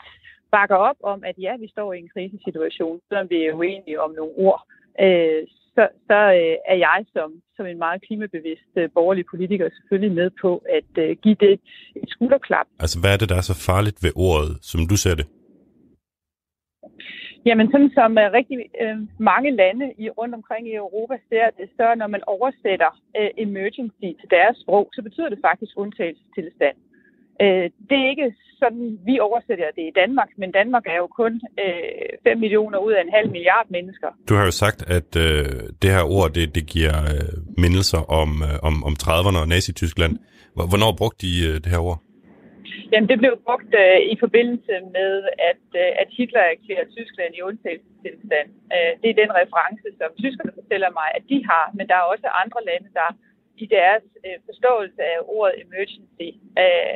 [0.51, 4.11] bakke op om, at ja, vi står i en krisesituation, selvom vi er uenige om
[4.11, 4.61] nogle ord,
[5.05, 10.15] øh, så, så øh, er jeg som, som en meget klimabevidst øh, borgerlig politiker selvfølgelig
[10.15, 11.53] med på at øh, give det
[11.95, 12.67] et skulderklap.
[12.79, 15.27] Altså, hvad er det, der er så farligt ved ordet, som du ser det?
[17.47, 18.97] Jamen, sådan som uh, rigtig uh,
[19.31, 24.09] mange lande i rundt omkring i Europa ser det, så når man oversætter uh, emergency
[24.19, 26.77] til deres sprog, så betyder det faktisk undtagelsestilstand.
[27.43, 28.29] Uh, det er ikke
[28.61, 31.33] sådan, vi oversætter det i Danmark, men Danmark er jo kun
[31.63, 34.07] uh, 5 millioner ud af en halv milliard mennesker.
[34.29, 35.45] Du har jo sagt, at øh,
[35.81, 37.33] det her ord, det, det giver øh,
[37.63, 40.13] mindelser om, øh, om, om 30'erne og Nazi-Tyskland.
[40.55, 41.99] Hvor- Hvornår brugte de øh, det her ord?
[42.91, 45.11] Jamen, det blev brugt uh, i forbindelse med,
[45.51, 48.47] at, uh, at Hitler erklærede Tyskland i undtagelsestilstand.
[48.75, 52.05] Uh, det er den reference, som tyskerne fortæller mig, at de har, men der er
[52.13, 53.09] også andre lande, der
[53.63, 56.27] i deres uh, forståelse af ordet emergency
[56.63, 56.95] uh,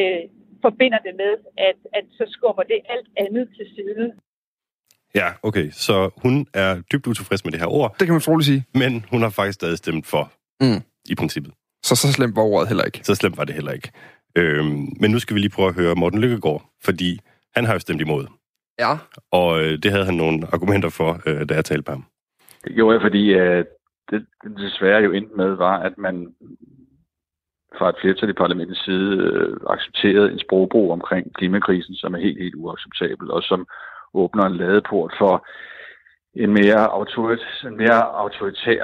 [0.00, 0.22] uh,
[0.64, 1.32] forbinder det med,
[1.68, 4.06] at, at så skubber det alt andet til side.
[5.20, 5.70] Ja, okay.
[5.70, 7.90] Så hun er dybt utilfreds med det her ord.
[7.98, 8.64] Det kan man troligt sige.
[8.74, 10.24] Men hun har faktisk stadig stemt for,
[10.60, 10.80] Mm.
[11.12, 11.52] i princippet.
[11.84, 13.00] Så så slemt var ordet heller ikke.
[13.02, 13.90] Så slemt var det heller ikke.
[14.36, 17.20] Øhm, men nu skal vi lige prøve at høre Morten Lykkegaard, fordi
[17.56, 18.26] han har jo stemt imod.
[18.78, 18.92] Ja.
[19.30, 22.04] Og øh, det havde han nogle argumenter for, øh, da jeg talte med ham.
[22.64, 23.64] Det gjorde jeg, fordi øh,
[24.18, 26.34] det, desværre jo endte med, var, at man
[27.78, 32.42] fra et flertal i parlamentets side øh, accepterede en sprogbrug omkring klimakrisen, som er helt,
[32.42, 33.66] helt uacceptabel, og som
[34.14, 35.46] åbner en ladeport for
[36.34, 38.82] en mere, autorit, en mere autoritær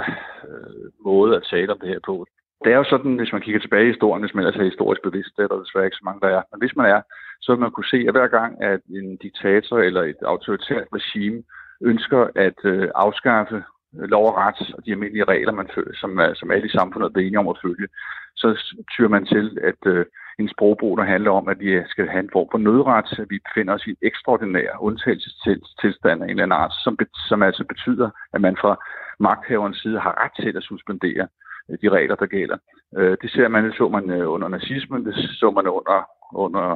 [0.49, 2.27] øh, måde at tale om det her på.
[2.65, 5.03] Det er jo sådan, hvis man kigger tilbage i historien, hvis man ellers er historisk
[5.03, 6.43] bevidst, det er der desværre ikke så mange, der er.
[6.51, 7.01] Men hvis man er,
[7.41, 11.43] så vil man kunne se, at hver gang, at en diktator eller et autoritært regime
[11.81, 13.63] ønsker at øh, afskaffe
[13.97, 17.17] Øh, lov og ret og de almindelige regler, man følger, som, som alle i samfundet
[17.17, 17.89] er enige om at følge,
[18.37, 20.07] så tyrer man til, at øh,
[20.39, 23.39] en sprogbrug, der handler om, at vi skal have en form for nødret, at vi
[23.47, 27.65] befinder os i en ekstraordinær undtagelsestilstand af en eller anden art, som, bet- som altså
[27.65, 28.73] betyder, at man fra
[29.21, 31.27] magthaverens side har ret til at suspendere
[31.71, 32.59] øh, de regler, der gælder.
[32.97, 35.99] Øh, det ser man, det så man øh, under nazismen, det så man under,
[36.45, 36.67] under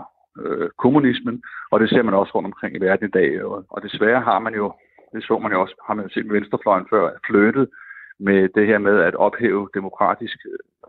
[0.41, 3.45] øh, kommunismen, og det ser man også rundt omkring i verden i dag.
[3.45, 4.75] Og, og desværre har man jo
[5.15, 7.67] det så man jo også, har man jo set med venstrefløjen før, flyttet
[8.29, 10.49] med det her med at ophæve demokratiske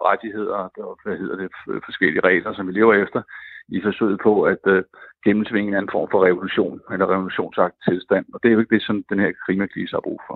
[0.09, 0.59] rettigheder
[0.89, 1.49] og hvad hedder det,
[1.89, 3.21] forskellige regler, som vi lever efter,
[3.75, 4.79] i forsøget på at uh,
[5.25, 8.25] gennemtvinge en anden form for revolution eller revolutionsagt tilstand.
[8.33, 10.35] Og det er jo ikke det, som den her klimakrise har brug for.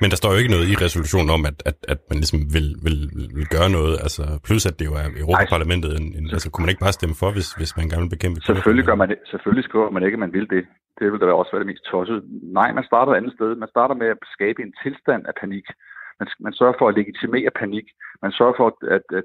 [0.00, 2.68] Men der står jo ikke noget i resolutionen om, at, at, at man ligesom vil,
[2.86, 2.98] vil,
[3.38, 3.94] vil gøre noget.
[4.04, 5.90] Altså, plus at det jo er Europaparlamentet.
[6.00, 8.36] En, en, altså, kunne man ikke bare stemme for, hvis, hvis man gerne vil bekæmpe
[8.40, 9.18] Selvfølgelig, gør man det.
[9.32, 10.62] Selvfølgelig skriver man ikke, at man vil det.
[10.98, 12.22] Det vil da også være det mest tossede.
[12.58, 13.54] Nej, man starter et andet sted.
[13.54, 15.66] Man starter med at skabe en tilstand af panik.
[16.20, 17.86] Man, man sørger for at legitimere panik.
[18.22, 19.24] Man sørger for at, at,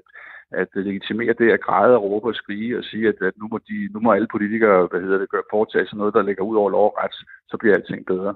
[0.52, 3.58] at legitimere det at græde og råbe og skrige og sige, at, at nu, må
[3.68, 6.56] de, nu må alle politikere hvad hedder det, gøre, foretage sig noget, der ligger ud
[6.56, 7.16] over lov og ret,
[7.48, 8.34] så bliver alting bedre.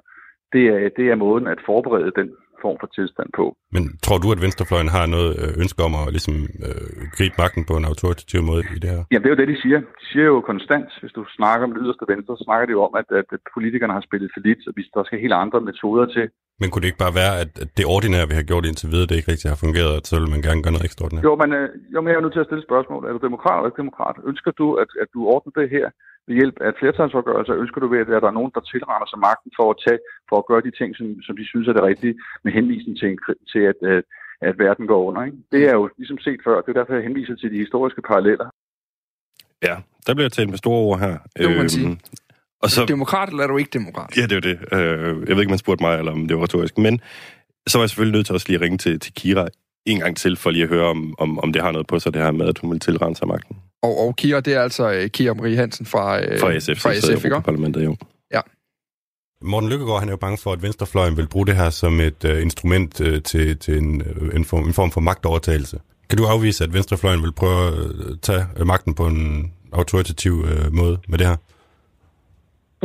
[0.53, 3.45] Det er, det er måden at forberede den form for tilstand på.
[3.75, 6.37] Men tror du, at Venstrefløjen har noget øh, ønske om at ligesom,
[6.67, 9.03] øh, gribe magten på en autoritativ måde i det her?
[9.12, 9.79] Ja, det er jo det, de siger.
[10.01, 12.95] De siger jo konstant, hvis du snakker med yderste venstre, så snakker de jo om,
[13.01, 16.27] at, at, politikerne har spillet for lidt, og hvis der skal helt andre metoder til.
[16.61, 19.17] Men kunne det ikke bare være, at det ordinære, vi har gjort indtil videre, det
[19.17, 21.25] ikke rigtig har fungeret, og så vil man gerne gøre noget ekstraordinært?
[21.29, 23.01] Jo, men, øh, jo, men jeg er nødt til at stille spørgsmål.
[23.09, 24.17] Er du demokrat eller ikke demokrat?
[24.31, 25.87] Ønsker du, at, at du ordner det her
[26.27, 29.51] ved hjælp af flertalsforgørelser, ønsker du ved, at der er nogen, der tilrender sig magten
[29.59, 32.15] for at, tage, for at gøre de ting, som, som de synes er det rigtige,
[32.45, 33.11] med henvisning til,
[33.53, 34.03] til at, at,
[34.49, 35.23] at verden går under.
[35.29, 35.39] Ikke?
[35.55, 36.57] Det er jo ligesom set før.
[36.61, 38.49] Det er derfor, jeg henviser til de historiske paralleller.
[39.69, 39.75] Ja,
[40.07, 41.15] der bliver talt med store ord her.
[41.37, 42.01] Det må man sige.
[42.65, 44.17] Og så, Demokrat eller er du ikke demokrat?
[44.17, 44.59] ja, det er jo det.
[44.73, 46.79] Øh, jeg ved ikke, man spurgte mig, eller om det var retorisk.
[46.79, 47.01] Men
[47.67, 49.49] så var jeg selvfølgelig nødt til også lige at ringe til, til Kira
[49.87, 52.15] en gang til, for lige at høre, om, om, om det har noget på sig,
[52.15, 53.57] det her med, at hun vil tilrende sig magten.
[53.83, 56.95] Og, og Kira, det er altså øh, Kira Marie Hansen fra, øh, Fra SF, fra
[56.95, 57.29] SF i ikke?
[57.29, 57.97] Europaparlamentet, jo.
[58.33, 58.41] Ja.
[59.43, 62.25] Morten Lykkegaard, han er jo bange for, at Venstrefløjen vil bruge det her som et
[62.25, 65.81] uh, instrument uh, til, til en, uh, en, form, en form for magtovertagelse.
[66.09, 70.73] Kan du afvise, at Venstrefløjen vil prøve at uh, tage magten på en autoritativ uh,
[70.73, 71.37] måde med det her?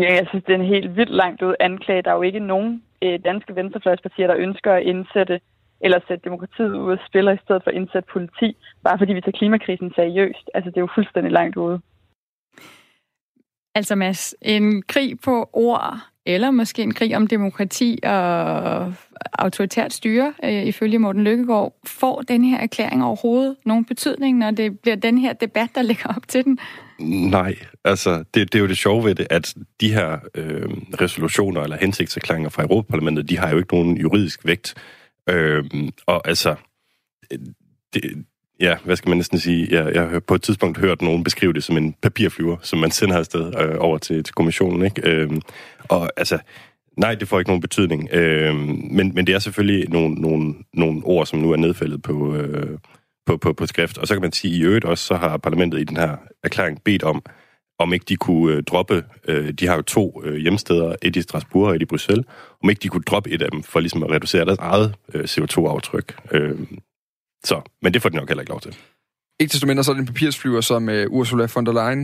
[0.02, 2.02] Ja, jeg synes, det er en helt vildt langt ud anklage.
[2.02, 5.40] Der er jo ikke nogen øh, danske venstrefløjspartier, der ønsker at indsætte
[5.82, 9.22] eller sætte demokratiet ud af spiller i stedet for at indsætte politi, bare fordi vi
[9.22, 10.50] tager klimakrisen seriøst.
[10.54, 11.80] Altså, det er jo fuldstændig langt ude.
[13.76, 15.94] Altså Mads, en krig på ord,
[16.30, 18.94] eller måske en krig om demokrati og
[19.34, 24.80] autoritært styre, øh, ifølge Morten Lykkegaard, får den her erklæring overhovedet nogen betydning, når det
[24.80, 26.60] bliver den her debat, der ligger op til den?
[27.30, 27.56] Nej,
[27.86, 30.70] altså det, det er jo det sjove ved det, at de her øh,
[31.02, 34.76] resolutioner eller hensigtserklæringer fra Europaparlamentet, de har jo ikke nogen juridisk vægt.
[35.30, 35.64] Øh,
[36.08, 36.56] og altså,
[37.34, 37.40] øh,
[37.94, 38.26] det,
[38.60, 39.68] ja, hvad skal man næsten sige?
[39.72, 42.92] Jeg, jeg har på et tidspunkt hørt nogen beskrive det som en papirflyver, som man
[42.92, 44.86] sender afsted øh, over til, til kommissionen.
[44.86, 45.10] Ikke?
[45.10, 45.32] Øh,
[45.90, 46.40] og altså,
[46.98, 48.10] nej, det får ikke nogen betydning.
[48.12, 52.36] Øh, men, men det er selvfølgelig nogle, nogle, nogle ord, som nu er nedfældet på,
[52.36, 52.78] øh,
[53.26, 53.98] på, på, på skrift.
[53.98, 56.82] Og så kan man sige, i øvrigt også, så har parlamentet i den her erklæring
[56.84, 57.24] bedt om,
[57.80, 61.22] om ikke de kunne øh, droppe, øh, de har jo to øh, hjemsteder, et i
[61.22, 62.26] Strasbourg og et i Bruxelles,
[62.64, 65.24] om ikke de kunne droppe et af dem, for ligesom at reducere deres eget øh,
[65.24, 66.16] CO2-aftryk.
[66.32, 66.60] Øh,
[67.44, 68.76] så, men det får de nok heller ikke lov til.
[69.40, 72.02] Ikke desto mindre så er det en papirsflyver, som uh, Ursula von der Leyen,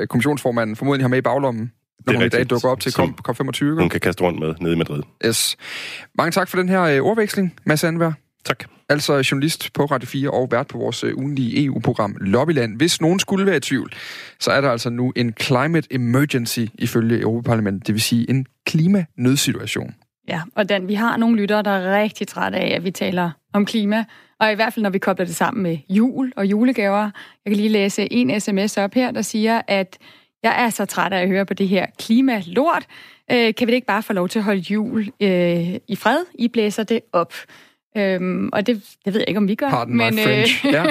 [0.00, 1.72] uh, kommissionsformanden, formodentlig har med i baglommen,
[2.06, 3.64] når hun i dag dukker op til Som COP25.
[3.64, 5.02] Hun kan kaste rundt med nede i Madrid.
[5.26, 5.56] Yes.
[6.14, 8.12] Mange tak for den her uh, ordveksling, Mads Anvær.
[8.44, 8.64] Tak.
[8.88, 12.76] Altså journalist på Radio 4 og vært på vores uh, ugenlige EU-program Lobbyland.
[12.76, 13.92] Hvis nogen skulle være i tvivl,
[14.40, 19.94] så er der altså nu en climate emergency ifølge Europaparlamentet, det vil sige en klimanødsituation.
[20.28, 23.30] Ja, og Dan, vi har nogle lyttere, der er rigtig trætte af, at vi taler
[23.52, 24.04] om klima,
[24.40, 27.10] og i hvert fald, når vi kobler det sammen med jul og julegaver.
[27.44, 29.98] Jeg kan lige læse en sms op her, der siger, at
[30.42, 32.86] jeg er så træt af at høre på det her klimalort.
[33.30, 36.24] Øh, kan vi ikke bare få lov til at holde jul øh, i fred?
[36.34, 37.34] I blæser det op.
[37.96, 39.70] Øhm, og det, det ved jeg ikke, om vi gør.
[39.70, 40.66] Pardon my men French.
[40.74, 40.84] Ja.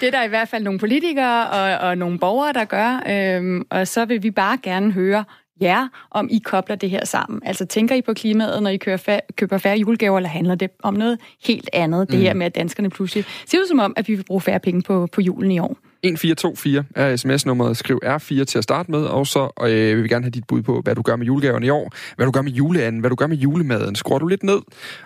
[0.00, 3.02] det er der i hvert fald nogle politikere og, og nogle borgere, der gør.
[3.08, 5.24] Øhm, og så vil vi bare gerne høre
[5.60, 7.40] jer, om I kobler det her sammen.
[7.44, 10.70] Altså tænker I på klimaet, når I kører fa- køber færre julegaver, eller handler det
[10.82, 12.08] om noget helt andet?
[12.10, 12.22] Det Mm.
[12.24, 14.82] her med, at danskerne pludselig ser ud som om, at vi vil bruge færre penge
[14.82, 15.76] på, på julen i år.
[16.04, 17.76] 1424 er sms-nummeret.
[17.76, 20.62] Skriv R4 til at starte med, og så øh, vil vi gerne have dit bud
[20.62, 23.16] på, hvad du gør med julegaverne i år, hvad du gør med juleanden, hvad du
[23.16, 23.94] gør med julemaden.
[23.94, 24.58] Skruer du lidt ned,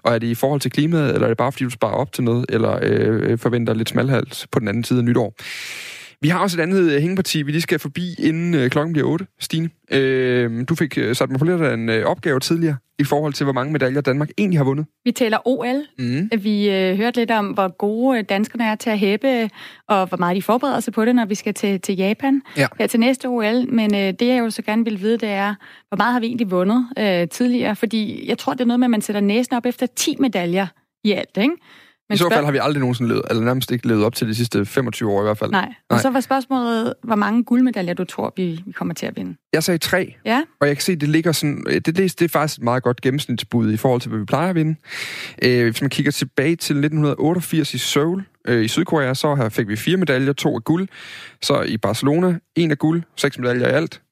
[0.03, 2.13] og er det i forhold til klimaet, eller er det bare fordi, du sparer op
[2.13, 5.35] til noget, eller øh, forventer lidt smalhals på den anden side af nytår?
[6.21, 9.09] Vi har også et andet øh, hængeparti, vi lige skal forbi, inden øh, klokken bliver
[9.09, 9.27] 8.
[9.41, 13.05] Stine, øh, du fik øh, sat mig på lidt af en øh, opgave tidligere, i
[13.05, 14.87] forhold til, hvor mange medaljer Danmark egentlig har vundet.
[15.05, 15.83] Vi taler OL.
[15.99, 16.31] Mm.
[16.43, 19.51] Vi øh, hørte lidt om, hvor gode danskerne er til at hæppe,
[19.89, 22.67] og hvor meget de forbereder sig på det, når vi skal til, til Japan Ja.
[22.79, 23.73] her til næste OL.
[23.75, 25.55] Men øh, det, jeg jo så gerne vil vide, det er,
[25.89, 27.77] hvor meget har vi egentlig vundet øh, tidligere?
[27.77, 30.67] Fordi jeg tror, det er noget med, at man sætter næsen op efter 10 medaljer
[31.05, 31.55] i alt, ikke?
[32.09, 34.29] Men I så fald har vi aldrig nogensinde levet, eller nærmest ikke levet op til
[34.29, 35.51] de sidste 25 år i hvert fald.
[35.51, 35.75] Nej.
[35.91, 39.37] Og så var spørgsmålet, hvor mange guldmedaljer du tror, vi, vi kommer til at vinde?
[39.53, 40.15] Jeg sagde tre.
[40.25, 40.43] Ja.
[40.61, 41.65] Og jeg kan se, det ligger sådan...
[41.65, 44.49] Det, det, det er faktisk et meget godt gennemsnitsbud i forhold til, hvad vi plejer
[44.49, 44.75] at vinde.
[45.43, 49.69] Øh, hvis man kigger tilbage til 1988 i Seoul, øh, i Sydkorea, så her fik
[49.69, 50.89] vi fire medaljer, to af guld.
[51.43, 54.03] Så i Barcelona, en af guld, seks medaljer i alt.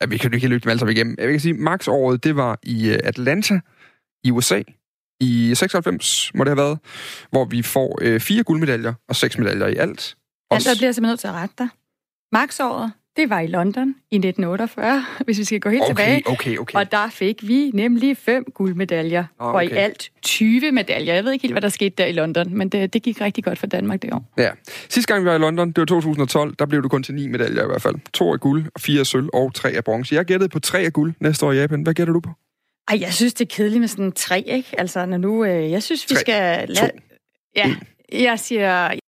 [0.00, 1.16] Ja, vi kan ikke løbe dem alle sammen igennem.
[1.18, 3.60] Jeg kan sige, max året, det var i øh, Atlanta
[4.24, 4.62] i USA
[5.20, 6.78] i 96, må det have været,
[7.30, 10.16] hvor vi får øh, fire guldmedaljer og seks medaljer i alt.
[10.50, 11.68] Og der bliver simpelthen nødt til at rette dig.
[12.32, 16.22] Max-året, det var i London i 1948, hvis vi skal gå helt okay, tilbage.
[16.26, 16.78] Okay, okay.
[16.78, 19.54] Og der fik vi nemlig fem guldmedaljer, okay.
[19.54, 21.14] og i alt 20 medaljer.
[21.14, 23.44] Jeg ved ikke helt, hvad der skete der i London, men det, det gik rigtig
[23.44, 24.32] godt for Danmark det år.
[24.38, 24.50] Ja.
[24.88, 27.26] Sidste gang vi var i London, det var 2012, der blev du kun til ni
[27.26, 27.94] medaljer i hvert fald.
[28.14, 30.14] To af guld, fire af sølv og tre af bronze.
[30.14, 31.82] Jeg gættede på tre af guld næste år i Japan.
[31.82, 32.30] Hvad gætter du på?
[32.88, 34.80] Ej, jeg synes, det er kedeligt med sådan tre, ikke?
[34.80, 35.44] Altså, når nu...
[35.44, 36.68] Øh, jeg synes, vi tre, skal...
[36.68, 36.90] Lade...
[37.56, 37.76] Ja,
[38.12, 38.98] jeg siger,